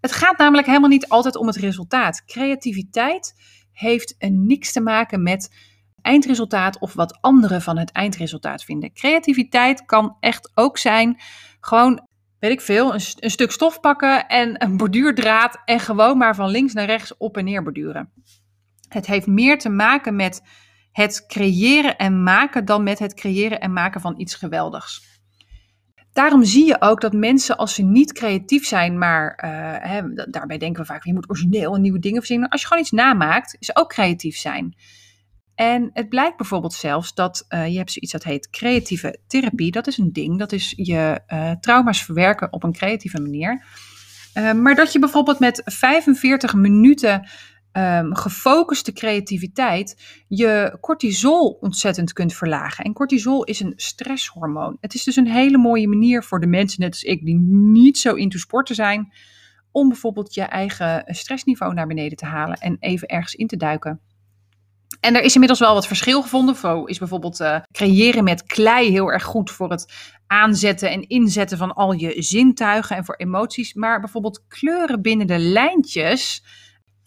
Het 0.00 0.12
gaat 0.12 0.38
namelijk 0.38 0.66
helemaal 0.66 0.88
niet 0.88 1.08
altijd 1.08 1.36
om 1.36 1.46
het 1.46 1.56
resultaat. 1.56 2.24
Creativiteit 2.24 3.34
heeft 3.72 4.14
niks 4.18 4.72
te 4.72 4.80
maken 4.80 5.22
met 5.22 5.54
eindresultaat 6.02 6.78
of 6.78 6.94
wat 6.94 7.18
anderen 7.20 7.62
van 7.62 7.78
het 7.78 7.92
eindresultaat 7.92 8.64
vinden. 8.64 8.92
Creativiteit 8.92 9.84
kan 9.84 10.16
echt 10.20 10.50
ook 10.54 10.78
zijn 10.78 11.20
gewoon, 11.60 12.06
weet 12.38 12.50
ik 12.50 12.60
veel, 12.60 12.94
een, 12.94 13.00
een 13.16 13.30
stuk 13.30 13.50
stof 13.50 13.80
pakken 13.80 14.26
en 14.26 14.64
een 14.64 14.76
borduurdraad 14.76 15.62
en 15.64 15.80
gewoon 15.80 16.18
maar 16.18 16.34
van 16.34 16.50
links 16.50 16.72
naar 16.72 16.86
rechts 16.86 17.16
op 17.16 17.36
en 17.36 17.44
neer 17.44 17.62
borduren. 17.62 18.12
Het 18.88 19.06
heeft 19.06 19.26
meer 19.26 19.58
te 19.58 19.68
maken 19.68 20.16
met 20.16 20.42
het 20.92 21.26
creëren 21.26 21.96
en 21.96 22.22
maken 22.22 22.64
dan 22.64 22.82
met 22.82 22.98
het 22.98 23.14
creëren 23.14 23.60
en 23.60 23.72
maken 23.72 24.00
van 24.00 24.14
iets 24.20 24.34
geweldigs. 24.34 25.08
Daarom 26.12 26.44
zie 26.44 26.66
je 26.66 26.80
ook 26.80 27.00
dat 27.00 27.12
mensen, 27.12 27.56
als 27.56 27.74
ze 27.74 27.82
niet 27.82 28.12
creatief 28.12 28.66
zijn, 28.66 28.98
maar 28.98 29.42
uh, 29.44 29.50
hè, 29.90 30.14
daarbij 30.30 30.58
denken 30.58 30.80
we 30.80 30.88
vaak, 30.88 31.04
je 31.04 31.12
moet 31.12 31.30
origineel 31.30 31.74
en 31.74 31.80
nieuwe 31.80 31.98
dingen 31.98 32.18
verzinnen. 32.18 32.48
Als 32.48 32.60
je 32.60 32.66
gewoon 32.66 32.82
iets 32.82 32.92
namaakt, 32.92 33.56
is 33.58 33.76
ook 33.76 33.88
creatief 33.88 34.36
zijn. 34.36 34.74
En 35.54 35.90
het 35.92 36.08
blijkt 36.08 36.36
bijvoorbeeld 36.36 36.72
zelfs 36.72 37.14
dat 37.14 37.46
uh, 37.48 37.66
je 37.66 37.76
hebt 37.76 37.92
zoiets 37.92 38.12
dat 38.12 38.24
heet 38.24 38.50
creatieve 38.50 39.18
therapie. 39.26 39.70
Dat 39.70 39.86
is 39.86 39.98
een 39.98 40.12
ding, 40.12 40.38
dat 40.38 40.52
is 40.52 40.72
je 40.76 41.20
uh, 41.28 41.50
trauma's 41.50 42.04
verwerken 42.04 42.52
op 42.52 42.62
een 42.62 42.72
creatieve 42.72 43.20
manier. 43.20 43.64
Maar 44.34 44.74
dat 44.74 44.92
je 44.92 44.98
bijvoorbeeld 44.98 45.38
met 45.38 45.62
45 45.64 46.54
minuten 46.54 47.28
um, 47.72 48.14
gefocuste 48.14 48.92
creativiteit 48.92 49.96
je 50.28 50.78
cortisol 50.80 51.58
ontzettend 51.60 52.12
kunt 52.12 52.34
verlagen. 52.34 52.84
En 52.84 52.92
cortisol 52.92 53.44
is 53.44 53.60
een 53.60 53.72
stresshormoon. 53.76 54.76
Het 54.80 54.94
is 54.94 55.04
dus 55.04 55.16
een 55.16 55.30
hele 55.30 55.58
mooie 55.58 55.88
manier 55.88 56.24
voor 56.24 56.40
de 56.40 56.46
mensen, 56.46 56.80
net 56.80 56.90
als 56.90 57.02
ik, 57.02 57.24
die 57.24 57.38
niet 57.50 57.98
zo 57.98 58.14
into 58.14 58.38
sporten 58.38 58.74
zijn, 58.74 59.12
om 59.72 59.88
bijvoorbeeld 59.88 60.34
je 60.34 60.42
eigen 60.42 61.04
stressniveau 61.06 61.74
naar 61.74 61.86
beneden 61.86 62.16
te 62.16 62.26
halen 62.26 62.56
en 62.56 62.76
even 62.80 63.08
ergens 63.08 63.34
in 63.34 63.46
te 63.46 63.56
duiken. 63.56 64.00
En 65.00 65.14
er 65.14 65.22
is 65.22 65.32
inmiddels 65.32 65.60
wel 65.60 65.74
wat 65.74 65.86
verschil 65.86 66.22
gevonden. 66.22 66.54
Zo 66.54 66.84
is 66.84 66.98
bijvoorbeeld 66.98 67.40
uh, 67.40 67.60
creëren 67.72 68.24
met 68.24 68.44
klei 68.44 68.90
heel 68.90 69.12
erg 69.12 69.22
goed 69.22 69.50
voor 69.50 69.70
het 69.70 70.12
aanzetten 70.26 70.90
en 70.90 71.08
inzetten 71.08 71.58
van 71.58 71.74
al 71.74 71.92
je 71.92 72.22
zintuigen 72.22 72.96
en 72.96 73.04
voor 73.04 73.14
emoties. 73.14 73.74
Maar 73.74 74.00
bijvoorbeeld 74.00 74.44
kleuren 74.48 75.02
binnen 75.02 75.26
de 75.26 75.38
lijntjes 75.38 76.44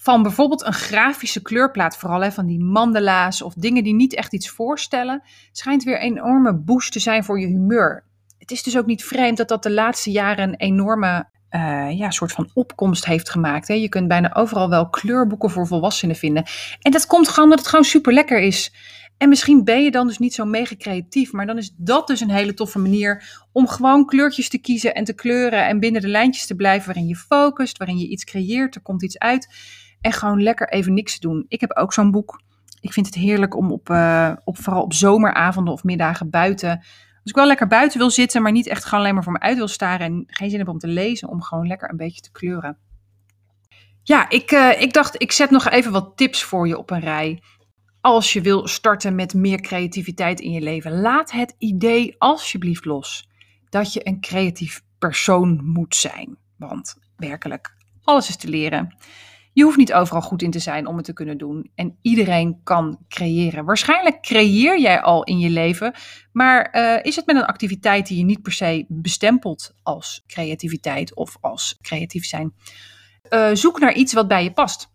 van 0.03 0.21
bijvoorbeeld 0.21 0.65
een 0.65 0.73
grafische 0.73 1.41
kleurplaat, 1.41 1.97
vooral 1.97 2.21
hè, 2.21 2.31
van 2.31 2.45
die 2.45 2.63
mandala's 2.63 3.41
of 3.41 3.53
dingen 3.53 3.83
die 3.83 3.93
niet 3.93 4.15
echt 4.15 4.33
iets 4.33 4.49
voorstellen, 4.49 5.23
schijnt 5.51 5.83
weer 5.83 6.03
een 6.03 6.17
enorme 6.17 6.55
boost 6.55 6.91
te 6.91 6.99
zijn 6.99 7.23
voor 7.23 7.39
je 7.39 7.47
humeur. 7.47 8.03
Het 8.37 8.51
is 8.51 8.63
dus 8.63 8.77
ook 8.77 8.85
niet 8.85 9.03
vreemd 9.03 9.37
dat 9.37 9.47
dat 9.47 9.63
de 9.63 9.71
laatste 9.71 10.11
jaren 10.11 10.49
een 10.49 10.55
enorme 10.55 11.29
uh, 11.51 11.97
ja, 11.97 12.11
soort 12.11 12.31
van 12.31 12.49
opkomst 12.53 13.05
heeft 13.05 13.29
gemaakt. 13.29 13.67
Hè. 13.67 13.73
Je 13.73 13.89
kunt 13.89 14.07
bijna 14.07 14.33
overal 14.35 14.69
wel 14.69 14.89
kleurboeken 14.89 15.49
voor 15.49 15.67
volwassenen 15.67 16.15
vinden. 16.15 16.45
En 16.79 16.91
dat 16.91 17.07
komt 17.07 17.27
gewoon 17.27 17.43
omdat 17.43 17.59
het 17.59 17.67
gewoon 17.67 17.85
super 17.85 18.13
lekker 18.13 18.39
is. 18.39 18.73
En 19.17 19.29
misschien 19.29 19.63
ben 19.63 19.83
je 19.83 19.91
dan 19.91 20.07
dus 20.07 20.17
niet 20.17 20.33
zo 20.33 20.45
mega 20.45 20.75
creatief, 20.77 21.31
maar 21.31 21.45
dan 21.45 21.57
is 21.57 21.73
dat 21.77 22.07
dus 22.07 22.19
een 22.19 22.29
hele 22.29 22.53
toffe 22.53 22.79
manier 22.79 23.43
om 23.51 23.67
gewoon 23.67 24.05
kleurtjes 24.05 24.49
te 24.49 24.57
kiezen 24.57 24.93
en 24.93 25.03
te 25.03 25.13
kleuren 25.13 25.67
en 25.67 25.79
binnen 25.79 26.01
de 26.01 26.07
lijntjes 26.07 26.45
te 26.45 26.55
blijven 26.55 26.85
waarin 26.85 27.07
je 27.07 27.15
focust, 27.15 27.77
waarin 27.77 27.97
je 27.97 28.07
iets 28.07 28.23
creëert, 28.23 28.75
er 28.75 28.81
komt 28.81 29.03
iets 29.03 29.17
uit 29.17 29.47
en 30.03 30.11
gewoon 30.11 30.43
lekker 30.43 30.69
even 30.69 30.93
niks 30.93 31.13
te 31.13 31.27
doen. 31.27 31.45
Ik 31.47 31.61
heb 31.61 31.71
ook 31.71 31.93
zo'n 31.93 32.11
boek. 32.11 32.41
Ik 32.81 32.93
vind 32.93 33.05
het 33.05 33.15
heerlijk 33.15 33.55
om 33.55 33.71
op, 33.71 33.89
uh, 33.89 34.31
op 34.43 34.57
vooral 34.57 34.81
op 34.81 34.93
zomeravonden 34.93 35.73
of 35.73 35.83
middagen 35.83 36.29
buiten 36.29 36.83
als 37.23 37.31
ik 37.31 37.37
wel 37.37 37.47
lekker 37.47 37.67
buiten 37.67 37.99
wil 37.99 38.09
zitten, 38.09 38.41
maar 38.41 38.51
niet 38.51 38.67
echt 38.67 38.85
gewoon 38.85 38.99
alleen 38.99 39.13
maar 39.13 39.23
voor 39.23 39.33
me 39.33 39.39
uit 39.39 39.57
wil 39.57 39.67
staren 39.67 40.05
en 40.05 40.23
geen 40.27 40.49
zin 40.49 40.59
heb 40.59 40.67
om 40.67 40.77
te 40.77 40.87
lezen, 40.87 41.29
om 41.29 41.41
gewoon 41.41 41.67
lekker 41.67 41.89
een 41.89 41.97
beetje 41.97 42.21
te 42.21 42.31
kleuren. 42.31 42.77
Ja, 44.01 44.29
ik, 44.29 44.51
uh, 44.51 44.81
ik 44.81 44.93
dacht, 44.93 45.21
ik 45.21 45.31
zet 45.31 45.49
nog 45.49 45.69
even 45.69 45.91
wat 45.91 46.11
tips 46.17 46.43
voor 46.43 46.67
je 46.67 46.77
op 46.77 46.89
een 46.89 46.99
rij. 46.99 47.41
Als 48.01 48.33
je 48.33 48.41
wil 48.41 48.67
starten 48.67 49.15
met 49.15 49.33
meer 49.33 49.61
creativiteit 49.61 50.39
in 50.39 50.51
je 50.51 50.61
leven, 50.61 51.01
laat 51.01 51.31
het 51.31 51.55
idee 51.57 52.15
alsjeblieft 52.17 52.85
los 52.85 53.29
dat 53.69 53.93
je 53.93 54.07
een 54.07 54.21
creatief 54.21 54.81
persoon 54.97 55.65
moet 55.65 55.95
zijn. 55.95 56.37
Want 56.57 56.95
werkelijk, 57.15 57.75
alles 58.03 58.29
is 58.29 58.37
te 58.37 58.47
leren. 58.47 58.95
Je 59.53 59.63
hoeft 59.63 59.77
niet 59.77 59.93
overal 59.93 60.21
goed 60.21 60.41
in 60.41 60.51
te 60.51 60.59
zijn 60.59 60.87
om 60.87 60.95
het 60.95 61.05
te 61.05 61.13
kunnen 61.13 61.37
doen. 61.37 61.71
En 61.75 61.97
iedereen 62.01 62.59
kan 62.63 62.99
creëren. 63.07 63.65
Waarschijnlijk 63.65 64.21
creëer 64.21 64.79
jij 64.79 65.01
al 65.01 65.23
in 65.23 65.39
je 65.39 65.49
leven, 65.49 65.93
maar 66.31 66.75
uh, 66.75 67.03
is 67.03 67.15
het 67.15 67.25
met 67.25 67.35
een 67.35 67.45
activiteit 67.45 68.07
die 68.07 68.17
je 68.17 68.23
niet 68.23 68.41
per 68.41 68.51
se 68.51 68.85
bestempelt 68.87 69.75
als 69.83 70.23
creativiteit 70.27 71.15
of 71.15 71.37
als 71.41 71.77
creatief 71.81 72.25
zijn? 72.25 72.53
Uh, 73.29 73.49
zoek 73.53 73.79
naar 73.79 73.93
iets 73.93 74.13
wat 74.13 74.27
bij 74.27 74.43
je 74.43 74.51
past. 74.51 74.91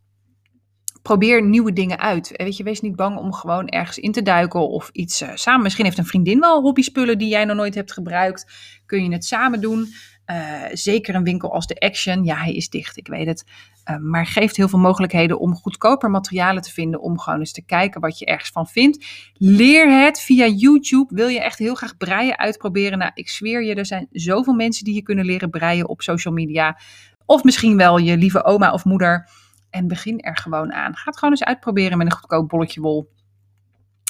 Probeer 1.03 1.43
nieuwe 1.43 1.73
dingen 1.73 1.99
uit. 1.99 2.33
Weet 2.37 2.57
je, 2.57 2.63
wees 2.63 2.81
niet 2.81 2.97
bang 2.97 3.19
om 3.19 3.33
gewoon 3.33 3.69
ergens 3.69 3.99
in 3.99 4.13
te 4.13 4.23
duiken 4.23 4.69
of 4.69 4.91
iets 4.93 5.23
uh, 5.23 5.31
samen. 5.35 5.63
Misschien 5.63 5.85
heeft 5.85 5.99
een 5.99 6.05
vriendin 6.07 6.41
wel 6.41 6.61
hobbyspullen 6.61 7.19
die 7.19 7.29
jij 7.29 7.45
nog 7.45 7.57
nooit 7.57 7.75
hebt 7.75 7.93
gebruikt. 7.93 8.47
Kun 8.87 9.05
je 9.05 9.13
het 9.13 9.25
samen 9.25 9.61
doen? 9.61 9.89
Uh, 10.31 10.63
zeker 10.73 11.15
een 11.15 11.25
winkel 11.25 11.53
als 11.53 11.67
de 11.67 11.79
Action, 11.79 12.25
ja, 12.25 12.37
hij 12.37 12.55
is 12.55 12.69
dicht, 12.69 12.97
ik 12.97 13.07
weet 13.07 13.27
het. 13.27 13.45
Uh, 13.91 13.97
maar 13.97 14.27
geeft 14.27 14.57
heel 14.57 14.69
veel 14.69 14.79
mogelijkheden 14.79 15.39
om 15.39 15.55
goedkoper 15.55 16.11
materialen 16.11 16.63
te 16.63 16.73
vinden. 16.73 17.01
Om 17.01 17.19
gewoon 17.19 17.39
eens 17.39 17.53
te 17.53 17.65
kijken 17.65 18.01
wat 18.01 18.19
je 18.19 18.25
ergens 18.25 18.51
van 18.51 18.67
vindt. 18.67 19.07
Leer 19.35 20.05
het 20.05 20.21
via 20.21 20.47
YouTube. 20.47 21.15
Wil 21.15 21.29
je 21.29 21.41
echt 21.41 21.59
heel 21.59 21.75
graag 21.75 21.97
breien 21.97 22.39
uitproberen? 22.39 22.99
Nou, 22.99 23.11
ik 23.15 23.29
zweer 23.29 23.65
je, 23.65 23.75
er 23.75 23.87
zijn 23.87 24.07
zoveel 24.11 24.55
mensen 24.55 24.85
die 24.85 24.95
je 24.95 25.03
kunnen 25.03 25.25
leren 25.25 25.51
breien 25.51 25.89
op 25.89 26.03
social 26.03 26.35
media. 26.35 26.79
Of 27.25 27.45
misschien 27.45 27.77
wel 27.77 27.99
je 27.99 28.17
lieve 28.17 28.45
oma 28.45 28.73
of 28.73 28.85
moeder. 28.85 29.29
En 29.71 29.89
begin 29.89 30.21
er 30.21 30.37
gewoon 30.37 30.73
aan. 30.73 30.97
Ga 30.97 31.05
het 31.05 31.19
gewoon 31.19 31.35
eens 31.35 31.45
uitproberen 31.45 31.99
met 31.99 32.07
een 32.07 32.19
goedkoop 32.19 32.49
bolletje 32.49 32.81
wol. 32.81 33.11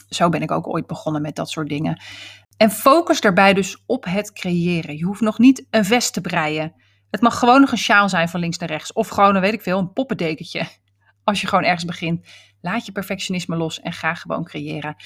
Zo 0.09 0.29
ben 0.29 0.43
ik 0.43 0.51
ook 0.51 0.69
ooit 0.69 0.87
begonnen 0.87 1.23
met 1.23 1.37
dat 1.37 1.51
soort 1.51 1.69
dingen. 1.69 2.01
En 2.59 2.71
focus 2.71 3.21
daarbij 3.21 3.55
dus 3.55 3.83
op 3.87 4.05
het 4.05 4.33
creëren. 4.33 4.97
Je 4.97 5.05
hoeft 5.05 5.21
nog 5.21 5.39
niet 5.39 5.67
een 5.71 5.85
vest 5.85 6.13
te 6.13 6.21
breien. 6.21 6.73
Het 7.11 7.21
mag 7.21 7.39
gewoon 7.39 7.61
nog 7.61 7.73
een 7.73 7.79
sjaal 7.79 8.09
zijn 8.09 8.29
van 8.29 8.41
links 8.41 8.59
naar 8.59 8.69
rechts. 8.69 8.93
Of 8.93 9.09
gewoon, 9.09 9.35
een, 9.35 9.41
weet 9.41 9.53
ik 9.53 9.63
veel, 9.63 9.79
een 9.79 9.93
poppendekentje. 9.93 10.67
Als 11.25 11.41
je 11.41 11.47
gewoon 11.47 11.65
ergens 11.65 11.85
begint. 11.85 12.27
Laat 12.61 12.87
je 12.87 12.93
perfectionisme 12.93 13.57
los 13.57 13.81
en 13.81 13.93
ga 13.93 14.15
gewoon 14.15 14.45
creëren. 14.45 14.97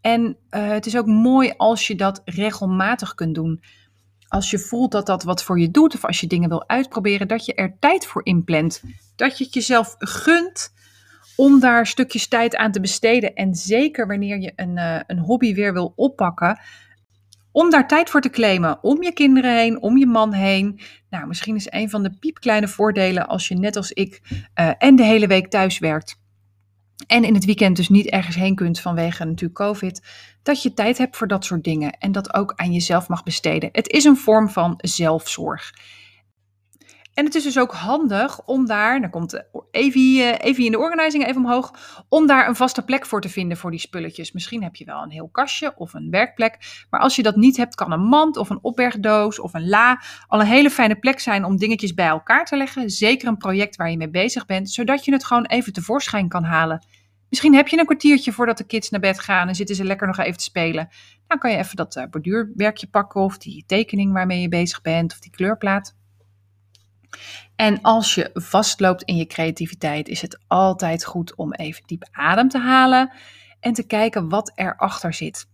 En 0.00 0.36
uh, 0.50 0.68
het 0.68 0.86
is 0.86 0.96
ook 0.96 1.06
mooi 1.06 1.52
als 1.56 1.86
je 1.86 1.94
dat 1.94 2.22
regelmatig 2.24 3.14
kunt 3.14 3.34
doen. 3.34 3.62
Als 4.28 4.50
je 4.50 4.58
voelt 4.58 4.92
dat 4.92 5.06
dat 5.06 5.22
wat 5.22 5.42
voor 5.42 5.60
je 5.60 5.70
doet, 5.70 5.94
of 5.94 6.04
als 6.04 6.20
je 6.20 6.26
dingen 6.26 6.48
wil 6.48 6.68
uitproberen, 6.68 7.28
dat 7.28 7.44
je 7.44 7.54
er 7.54 7.76
tijd 7.78 8.06
voor 8.06 8.24
inplant. 8.24 8.82
Dat 9.16 9.38
je 9.38 9.44
het 9.44 9.54
jezelf 9.54 9.94
gunt 9.98 10.72
om 11.36 11.60
daar 11.60 11.86
stukjes 11.86 12.28
tijd 12.28 12.56
aan 12.56 12.72
te 12.72 12.80
besteden. 12.80 13.34
En 13.34 13.54
zeker 13.54 14.06
wanneer 14.06 14.40
je 14.40 14.52
een, 14.56 14.76
uh, 14.76 15.00
een 15.06 15.18
hobby 15.18 15.54
weer 15.54 15.72
wil 15.72 15.92
oppakken, 15.96 16.60
om 17.52 17.70
daar 17.70 17.88
tijd 17.88 18.10
voor 18.10 18.20
te 18.20 18.30
claimen. 18.30 18.82
Om 18.82 19.02
je 19.02 19.12
kinderen 19.12 19.56
heen, 19.56 19.82
om 19.82 19.98
je 19.98 20.06
man 20.06 20.32
heen. 20.32 20.80
Nou, 21.10 21.26
misschien 21.26 21.56
is 21.56 21.66
een 21.70 21.90
van 21.90 22.02
de 22.02 22.16
piepkleine 22.18 22.68
voordelen 22.68 23.28
als 23.28 23.48
je 23.48 23.54
net 23.54 23.76
als 23.76 23.92
ik 23.92 24.20
uh, 24.60 24.70
en 24.78 24.96
de 24.96 25.04
hele 25.04 25.26
week 25.26 25.46
thuis 25.48 25.78
werkt. 25.78 26.20
en 27.06 27.24
in 27.24 27.34
het 27.34 27.44
weekend 27.44 27.76
dus 27.76 27.88
niet 27.88 28.06
ergens 28.06 28.36
heen 28.36 28.54
kunt 28.54 28.80
vanwege 28.80 29.24
natuurlijk 29.24 29.54
COVID, 29.54 30.02
dat 30.42 30.62
je 30.62 30.74
tijd 30.74 30.98
hebt 30.98 31.16
voor 31.16 31.26
dat 31.26 31.44
soort 31.44 31.64
dingen 31.64 31.92
en 31.98 32.12
dat 32.12 32.34
ook 32.34 32.52
aan 32.56 32.72
jezelf 32.72 33.08
mag 33.08 33.22
besteden. 33.22 33.68
Het 33.72 33.88
is 33.88 34.04
een 34.04 34.16
vorm 34.16 34.48
van 34.48 34.74
zelfzorg. 34.76 35.72
En 37.14 37.24
het 37.24 37.34
is 37.34 37.42
dus 37.42 37.58
ook 37.58 37.72
handig 37.72 38.44
om 38.44 38.66
daar, 38.66 39.00
dan 39.00 39.10
komt 39.10 39.34
uh, 39.34 39.40
Evie 39.70 40.64
in 40.64 40.70
de 40.70 40.78
organizing 40.78 41.26
even 41.26 41.44
omhoog, 41.44 41.72
om 42.08 42.26
daar 42.26 42.48
een 42.48 42.56
vaste 42.56 42.82
plek 42.82 43.06
voor 43.06 43.20
te 43.20 43.28
vinden 43.28 43.56
voor 43.56 43.70
die 43.70 43.80
spulletjes. 43.80 44.32
Misschien 44.32 44.62
heb 44.62 44.76
je 44.76 44.84
wel 44.84 45.02
een 45.02 45.10
heel 45.10 45.28
kastje 45.28 45.72
of 45.76 45.94
een 45.94 46.10
werkplek, 46.10 46.84
maar 46.90 47.00
als 47.00 47.16
je 47.16 47.22
dat 47.22 47.36
niet 47.36 47.56
hebt, 47.56 47.74
kan 47.74 47.92
een 47.92 48.00
mand 48.00 48.36
of 48.36 48.50
een 48.50 48.58
opbergdoos 48.62 49.40
of 49.40 49.54
een 49.54 49.68
la 49.68 50.02
al 50.26 50.40
een 50.40 50.46
hele 50.46 50.70
fijne 50.70 50.94
plek 50.94 51.20
zijn 51.20 51.44
om 51.44 51.56
dingetjes 51.56 51.94
bij 51.94 52.06
elkaar 52.06 52.44
te 52.44 52.56
leggen. 52.56 52.90
Zeker 52.90 53.28
een 53.28 53.36
project 53.36 53.76
waar 53.76 53.90
je 53.90 53.96
mee 53.96 54.10
bezig 54.10 54.46
bent, 54.46 54.70
zodat 54.70 55.04
je 55.04 55.12
het 55.12 55.24
gewoon 55.24 55.46
even 55.46 55.72
tevoorschijn 55.72 56.28
kan 56.28 56.44
halen. 56.44 56.86
Misschien 57.28 57.54
heb 57.54 57.68
je 57.68 57.78
een 57.78 57.84
kwartiertje 57.84 58.32
voordat 58.32 58.58
de 58.58 58.66
kids 58.66 58.90
naar 58.90 59.00
bed 59.00 59.20
gaan 59.20 59.48
en 59.48 59.54
zitten 59.54 59.76
ze 59.76 59.84
lekker 59.84 60.06
nog 60.06 60.18
even 60.18 60.36
te 60.36 60.44
spelen. 60.44 60.88
Dan 61.26 61.38
kan 61.38 61.50
je 61.50 61.56
even 61.56 61.76
dat 61.76 61.96
uh, 61.96 62.04
borduurwerkje 62.10 62.86
pakken 62.86 63.20
of 63.20 63.38
die 63.38 63.64
tekening 63.66 64.12
waarmee 64.12 64.40
je 64.40 64.48
bezig 64.48 64.82
bent 64.82 65.12
of 65.12 65.18
die 65.18 65.30
kleurplaat. 65.30 65.94
En 67.56 67.80
als 67.80 68.14
je 68.14 68.30
vastloopt 68.34 69.02
in 69.02 69.16
je 69.16 69.26
creativiteit, 69.26 70.08
is 70.08 70.22
het 70.22 70.38
altijd 70.46 71.04
goed 71.04 71.34
om 71.34 71.52
even 71.52 71.82
diep 71.86 72.08
adem 72.10 72.48
te 72.48 72.58
halen 72.58 73.12
en 73.60 73.72
te 73.72 73.86
kijken 73.86 74.28
wat 74.28 74.52
erachter 74.54 75.14
zit. 75.14 75.46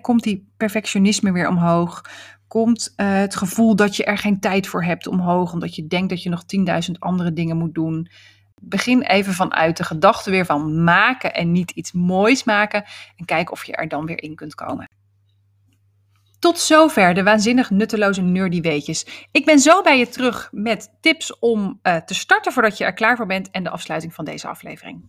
komt 0.00 0.22
die 0.22 0.52
perfectionisme 0.56 1.32
weer 1.32 1.48
omhoog? 1.48 2.04
Komt 2.48 2.92
uh, 2.96 3.12
het 3.12 3.36
gevoel 3.36 3.76
dat 3.76 3.96
je 3.96 4.04
er 4.04 4.18
geen 4.18 4.40
tijd 4.40 4.66
voor 4.66 4.84
hebt 4.84 5.06
omhoog, 5.06 5.52
omdat 5.52 5.74
je 5.74 5.86
denkt 5.86 6.08
dat 6.08 6.22
je 6.22 6.30
nog 6.30 6.42
10.000 6.88 6.92
andere 6.98 7.32
dingen 7.32 7.56
moet 7.56 7.74
doen? 7.74 8.08
Begin 8.62 9.02
even 9.02 9.32
vanuit 9.32 9.76
de 9.76 9.84
gedachte 9.84 10.30
weer 10.30 10.44
van 10.44 10.84
maken 10.84 11.34
en 11.34 11.52
niet 11.52 11.70
iets 11.70 11.92
moois 11.92 12.44
maken 12.44 12.84
en 13.16 13.24
kijk 13.24 13.52
of 13.52 13.64
je 13.64 13.72
er 13.72 13.88
dan 13.88 14.06
weer 14.06 14.22
in 14.22 14.34
kunt 14.34 14.54
komen. 14.54 14.88
Tot 16.40 16.58
zover 16.58 17.14
de 17.14 17.22
waanzinnig 17.22 17.70
nutteloze 17.70 18.22
nerdy 18.22 18.60
weetjes. 18.60 19.28
Ik 19.32 19.44
ben 19.44 19.58
zo 19.58 19.82
bij 19.82 19.98
je 19.98 20.08
terug 20.08 20.48
met 20.52 20.90
tips 21.00 21.38
om 21.38 21.80
uh, 21.82 21.96
te 21.96 22.14
starten 22.14 22.52
voordat 22.52 22.78
je 22.78 22.84
er 22.84 22.92
klaar 22.92 23.16
voor 23.16 23.26
bent 23.26 23.50
en 23.50 23.62
de 23.62 23.70
afsluiting 23.70 24.14
van 24.14 24.24
deze 24.24 24.48
aflevering. 24.48 25.08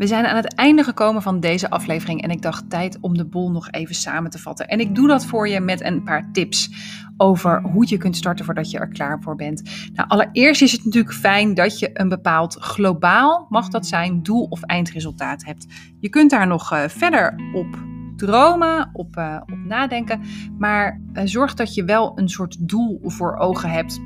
We 0.00 0.06
zijn 0.06 0.26
aan 0.26 0.36
het 0.36 0.54
einde 0.54 0.82
gekomen 0.82 1.22
van 1.22 1.40
deze 1.40 1.70
aflevering 1.70 2.22
en 2.22 2.30
ik 2.30 2.42
dacht 2.42 2.70
tijd 2.70 2.98
om 3.00 3.16
de 3.16 3.24
boel 3.24 3.50
nog 3.50 3.70
even 3.70 3.94
samen 3.94 4.30
te 4.30 4.38
vatten. 4.38 4.68
En 4.68 4.80
ik 4.80 4.94
doe 4.94 5.08
dat 5.08 5.26
voor 5.26 5.48
je 5.48 5.60
met 5.60 5.80
een 5.80 6.02
paar 6.02 6.28
tips 6.32 6.70
over 7.16 7.62
hoe 7.62 7.88
je 7.88 7.96
kunt 7.96 8.16
starten 8.16 8.44
voordat 8.44 8.70
je 8.70 8.78
er 8.78 8.88
klaar 8.88 9.22
voor 9.22 9.36
bent. 9.36 9.62
Nou, 9.94 10.08
allereerst 10.08 10.62
is 10.62 10.72
het 10.72 10.84
natuurlijk 10.84 11.14
fijn 11.14 11.54
dat 11.54 11.78
je 11.78 11.90
een 11.92 12.08
bepaald 12.08 12.56
globaal, 12.60 13.46
mag 13.48 13.68
dat 13.68 13.86
zijn, 13.86 14.22
doel 14.22 14.42
of 14.44 14.62
eindresultaat 14.62 15.44
hebt. 15.44 15.66
Je 15.98 16.08
kunt 16.08 16.30
daar 16.30 16.46
nog 16.46 16.72
uh, 16.72 16.88
verder 16.88 17.34
op 17.54 17.78
dromen, 18.16 18.90
op, 18.92 19.16
uh, 19.16 19.36
op 19.40 19.58
nadenken, 19.66 20.20
maar 20.58 21.00
uh, 21.12 21.22
zorg 21.24 21.54
dat 21.54 21.74
je 21.74 21.84
wel 21.84 22.18
een 22.18 22.28
soort 22.28 22.68
doel 22.68 23.00
voor 23.04 23.36
ogen 23.36 23.70
hebt 23.70 24.00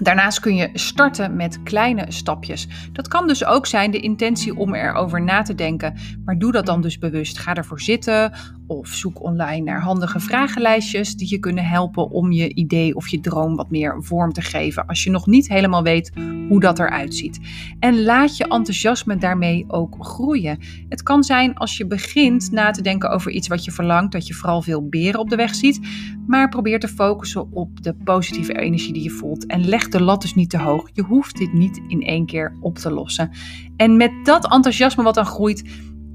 Daarnaast 0.00 0.40
kun 0.40 0.56
je 0.56 0.70
starten 0.72 1.36
met 1.36 1.62
kleine 1.62 2.04
stapjes. 2.08 2.68
Dat 2.92 3.08
kan 3.08 3.26
dus 3.26 3.44
ook 3.44 3.66
zijn 3.66 3.90
de 3.90 4.00
intentie 4.00 4.56
om 4.56 4.74
erover 4.74 5.22
na 5.22 5.42
te 5.42 5.54
denken, 5.54 5.94
maar 6.24 6.38
doe 6.38 6.52
dat 6.52 6.66
dan 6.66 6.82
dus 6.82 6.98
bewust. 6.98 7.38
Ga 7.38 7.54
ervoor 7.54 7.80
zitten 7.80 8.32
of 8.68 8.88
zoek 8.88 9.22
online 9.22 9.64
naar 9.64 9.80
handige 9.80 10.20
vragenlijstjes 10.20 11.14
die 11.14 11.30
je 11.30 11.38
kunnen 11.38 11.64
helpen 11.64 12.10
om 12.10 12.32
je 12.32 12.54
idee 12.54 12.94
of 12.94 13.08
je 13.08 13.20
droom 13.20 13.56
wat 13.56 13.70
meer 13.70 13.96
vorm 14.02 14.32
te 14.32 14.42
geven 14.42 14.86
als 14.86 15.04
je 15.04 15.10
nog 15.10 15.26
niet 15.26 15.48
helemaal 15.48 15.82
weet 15.82 16.12
hoe 16.48 16.60
dat 16.60 16.78
eruit 16.78 17.14
ziet. 17.14 17.40
En 17.78 18.02
laat 18.02 18.36
je 18.36 18.44
enthousiasme 18.44 19.16
daarmee 19.16 19.64
ook 19.68 19.96
groeien. 19.98 20.58
Het 20.88 21.02
kan 21.02 21.24
zijn 21.24 21.54
als 21.54 21.76
je 21.76 21.86
begint 21.86 22.50
na 22.50 22.70
te 22.70 22.82
denken 22.82 23.10
over 23.10 23.30
iets 23.30 23.48
wat 23.48 23.64
je 23.64 23.70
verlangt, 23.70 24.12
dat 24.12 24.26
je 24.26 24.34
vooral 24.34 24.62
veel 24.62 24.88
beren 24.88 25.20
op 25.20 25.30
de 25.30 25.36
weg 25.36 25.54
ziet, 25.54 25.80
maar 26.26 26.48
probeer 26.48 26.80
te 26.80 26.88
focussen 26.88 27.52
op 27.52 27.82
de 27.82 27.94
positieve 27.94 28.52
energie 28.52 28.92
die 28.92 29.02
je 29.02 29.10
voelt 29.10 29.46
en 29.46 29.68
leg 29.68 29.88
de 29.88 30.02
lat 30.02 30.22
dus 30.22 30.34
niet 30.34 30.50
te 30.50 30.58
hoog. 30.58 30.88
Je 30.92 31.02
hoeft 31.02 31.38
dit 31.38 31.52
niet 31.52 31.80
in 31.88 32.02
één 32.02 32.26
keer 32.26 32.56
op 32.60 32.78
te 32.78 32.90
lossen. 32.90 33.30
En 33.76 33.96
met 33.96 34.12
dat 34.22 34.52
enthousiasme 34.52 35.02
wat 35.02 35.14
dan 35.14 35.26
groeit, 35.26 35.64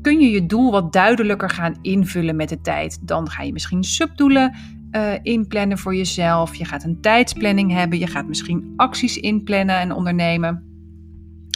kun 0.04 0.20
je 0.20 0.30
je 0.30 0.46
doel 0.46 0.72
wat 0.72 0.94
duidelijker 0.94 1.50
gaan 1.50 1.78
invullen 1.82 2.36
met 2.36 2.50
de 2.50 2.62
tijd. 2.62 3.08
Dan 3.08 3.30
ga 3.30 3.44
je 3.44 3.54
misschien 3.54 3.84
subdoelen 3.84 4.56
uh, 4.92 5.14
inplannen 5.22 5.78
voor 5.78 5.96
jezelf. 5.96 6.56
Je 6.56 6.66
gaat 6.66 6.84
een 6.84 7.02
tijdsplanning 7.02 7.72
hebben. 7.72 8.00
Je 8.00 8.08
gaat 8.08 8.28
misschien 8.28 8.74
acties 8.76 9.18
inplannen 9.18 9.80
en 9.80 9.92
ondernemen. 9.92 10.64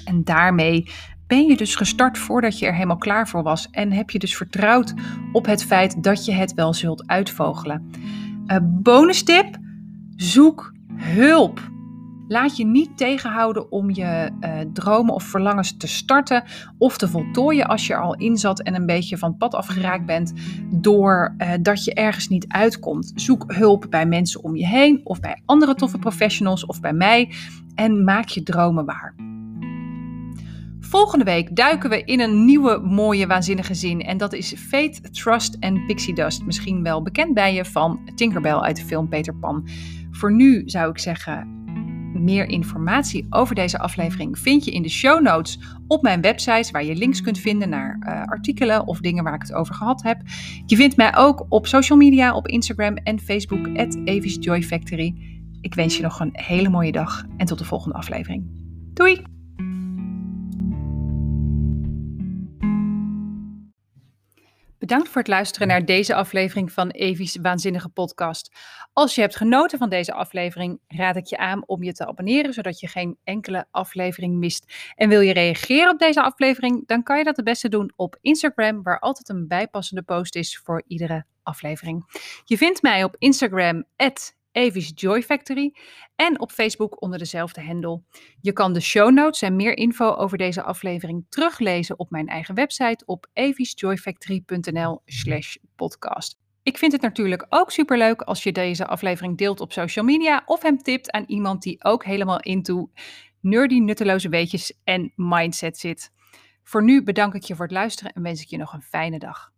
En 0.06 0.24
daarmee 0.24 0.90
ben 1.28 1.46
je 1.46 1.58
dus 1.58 1.76
gestart 1.76 2.18
voordat 2.18 2.60
je 2.60 2.66
er 2.66 2.74
helemaal 2.74 2.98
klaar 2.98 3.28
voor 3.28 3.44
was. 3.44 3.70
En 3.70 3.92
heb 3.92 4.10
je 4.10 4.20
dus 4.20 4.38
vertrouwd 4.38 4.94
op 5.32 5.46
het 5.46 5.64
feit 5.64 6.04
dat 6.04 6.26
je 6.26 6.32
het 6.32 6.54
wel 6.54 6.74
zult 6.74 7.08
uitvogelen. 7.08 7.92
Uh, 8.48 8.58
bonus 8.62 9.24
tip: 9.24 9.58
zoek 10.16 10.74
hulp. 10.96 11.76
Laat 12.28 12.58
je 12.58 12.66
niet 12.66 12.98
tegenhouden 12.98 13.72
om 13.72 13.90
je 13.92 14.32
uh, 14.42 14.60
dromen 14.74 15.14
of 15.14 15.24
verlangens 15.24 15.78
te 15.78 15.88
starten 15.88 16.44
of 16.78 16.98
te 16.98 17.08
voltooien 17.08 17.68
als 17.68 17.88
je 17.88 17.94
er 17.94 18.02
al 18.02 18.16
in 18.16 18.38
zat 18.38 18.62
en 18.62 18.76
een 18.76 18.86
beetje 18.86 19.18
van 19.18 19.30
het 19.30 19.38
pad 19.38 19.54
afgeraakt 19.54 20.06
bent 20.06 20.34
door 20.70 21.36
uh, 21.38 21.54
dat 21.62 21.84
je 21.84 21.94
ergens 21.94 22.28
niet 22.28 22.46
uitkomt. 22.48 23.12
Zoek 23.16 23.54
hulp 23.54 23.86
bij 23.90 24.06
mensen 24.06 24.44
om 24.44 24.56
je 24.56 24.68
heen 24.68 25.02
of 25.04 25.20
bij 25.20 25.42
andere 25.46 25.76
toffe 25.76 25.98
professionals 25.98 26.66
of 26.66 26.80
bij 26.80 26.94
mij 26.94 27.32
en 27.76 28.04
maak 28.04 28.28
je 28.28 28.44
dromen 28.44 28.86
waar. 28.86 29.16
Volgende 30.80 31.26
week 31.26 31.56
duiken 31.56 31.90
we 31.90 32.04
in 32.04 32.20
een 32.20 32.46
nieuwe 32.46 32.78
mooie 32.78 33.28
waanzinnige 33.28 33.74
zin 33.74 34.02
en 34.02 34.18
dat 34.18 34.34
is 34.34 34.54
Fate, 34.54 35.02
Trust 35.02 35.58
en 35.60 35.86
Pixie 35.86 36.16
Dust. 36.16 36.46
Misschien 36.46 36.84
wel 36.84 37.02
bekend 37.02 37.34
bij 37.34 37.54
je 37.54 37.66
van 37.66 38.00
Tinkerbell 38.16 38.56
uit 38.56 38.76
de 38.76 38.84
film 38.84 39.10
Peter 39.10 39.36
Pan. 39.36 39.68
Voor 40.12 40.34
nu 40.34 40.64
zou 40.66 40.90
ik 40.90 41.00
zeggen 41.00 41.57
meer 42.24 42.46
informatie 42.46 43.26
over 43.30 43.56
deze 43.56 43.80
aflevering 43.80 44.40
vind 44.40 44.66
je 44.66 44.72
in 44.72 44.82
de 44.82 44.90
show 44.90 45.22
notes 45.22 45.60
op 45.88 46.02
mijn 46.02 46.22
website, 46.22 46.72
waar 46.72 46.84
je 46.84 46.96
links 46.96 47.22
kunt 47.22 47.40
vinden 47.40 47.70
naar 47.70 48.00
uh, 48.00 48.24
artikelen 48.26 48.88
of 48.88 49.00
dingen 49.00 49.24
waar 49.24 49.34
ik 49.34 49.42
het 49.42 49.54
over 49.54 49.76
gehad 49.76 50.04
heb. 50.04 50.22
Je 50.66 50.76
vindt 50.76 50.98
mij 50.98 51.16
ook 51.16 51.46
op 51.50 51.68
social 51.68 51.98
media, 51.98 52.36
op 52.36 52.48
Instagram 52.48 52.96
en 52.96 53.20
Facebook, 53.20 53.68
at 53.78 53.98
Joy 54.40 54.64
Factory. 54.64 55.16
Ik 55.62 55.74
wens 55.74 55.98
je 55.98 56.04
nog 56.04 56.20
een 56.20 56.30
hele 56.32 56.70
mooie 56.70 56.92
dag 56.92 57.26
en 57.38 57.46
tot 57.46 57.58
de 57.58 57.66
volgende 57.66 57.98
aflevering. 57.98 58.44
Doei! 58.94 59.37
Bedankt 64.88 65.10
voor 65.10 65.22
het 65.22 65.30
luisteren 65.30 65.68
naar 65.68 65.86
deze 65.86 66.16
aflevering 66.16 66.72
van 66.72 66.90
Evie's 66.90 67.38
Waanzinnige 67.42 67.90
Podcast. 67.90 68.56
Als 68.94 69.16
je 69.16 69.22
hebt 69.22 69.36
genoten 69.36 69.78
van 69.78 69.90
deze 69.90 70.14
aflevering, 70.14 70.80
raad 70.88 71.16
ik 71.16 71.26
je 71.26 71.38
aan 71.38 71.68
om 71.68 71.84
je 71.84 71.94
te 71.94 72.08
abonneren, 72.08 72.54
zodat 72.54 72.80
je 72.80 72.88
geen 72.88 73.18
enkele 73.24 73.66
aflevering 73.72 74.38
mist. 74.38 74.74
En 74.96 75.10
wil 75.10 75.20
je 75.20 75.34
reageren 75.34 75.92
op 75.92 76.00
deze 76.00 76.22
aflevering, 76.22 76.88
dan 76.88 77.04
kan 77.04 77.18
je 77.18 77.24
dat 77.24 77.36
het 77.36 77.46
beste 77.46 77.70
doen 77.70 77.94
op 77.96 78.18
Instagram, 78.22 78.84
waar 78.84 79.00
altijd 79.00 79.30
een 79.30 79.48
bijpassende 79.48 80.02
post 80.02 80.36
is 80.36 80.58
voor 80.64 80.84
iedere 80.88 81.26
aflevering. 81.44 82.04
Je 82.46 82.58
vindt 82.58 82.82
mij 82.82 83.04
op 83.04 83.16
Instagram, 83.18 83.86
Evis 84.58 84.92
Joy 84.96 85.24
Factory 85.24 85.76
en 86.16 86.40
op 86.40 86.52
Facebook 86.52 87.02
onder 87.02 87.20
dezelfde 87.20 87.62
handle. 87.62 88.02
Je 88.42 88.54
kan 88.54 88.74
de 88.74 88.80
show 88.80 89.12
notes 89.12 89.42
en 89.42 89.56
meer 89.56 89.78
info 89.78 90.14
over 90.14 90.38
deze 90.38 90.64
aflevering 90.64 91.26
teruglezen 91.30 92.00
op 92.00 92.10
mijn 92.10 92.28
eigen 92.28 92.56
website 92.56 93.06
op 93.06 93.28
evisjoyfactory.nl 93.34 95.02
slash 95.06 95.56
podcast. 95.76 96.38
Ik 96.64 96.78
vind 96.78 96.92
het 96.92 97.02
natuurlijk 97.02 97.46
ook 97.50 97.72
superleuk 97.72 98.22
als 98.22 98.44
je 98.44 98.52
deze 98.52 98.88
aflevering 98.88 99.38
deelt 99.38 99.62
op 99.62 99.72
social 99.72 100.06
media 100.06 100.44
of 100.46 100.62
hem 100.62 100.78
tipt 100.78 101.12
aan 101.12 101.24
iemand 101.28 101.62
die 101.62 101.84
ook 101.84 102.06
helemaal 102.06 102.40
into 102.40 102.92
nerdy 103.42 103.80
nutteloze 103.80 104.30
weetjes 104.30 104.80
en 104.84 105.14
mindset 105.16 105.78
zit. 105.78 106.12
Voor 106.64 106.84
nu 106.84 107.04
bedank 107.04 107.34
ik 107.34 107.44
je 107.44 107.56
voor 107.56 107.66
het 107.66 107.74
luisteren 107.74 108.14
en 108.14 108.22
wens 108.22 108.42
ik 108.42 108.48
je 108.48 108.58
nog 108.58 108.74
een 108.74 108.82
fijne 108.82 109.20
dag. 109.20 109.56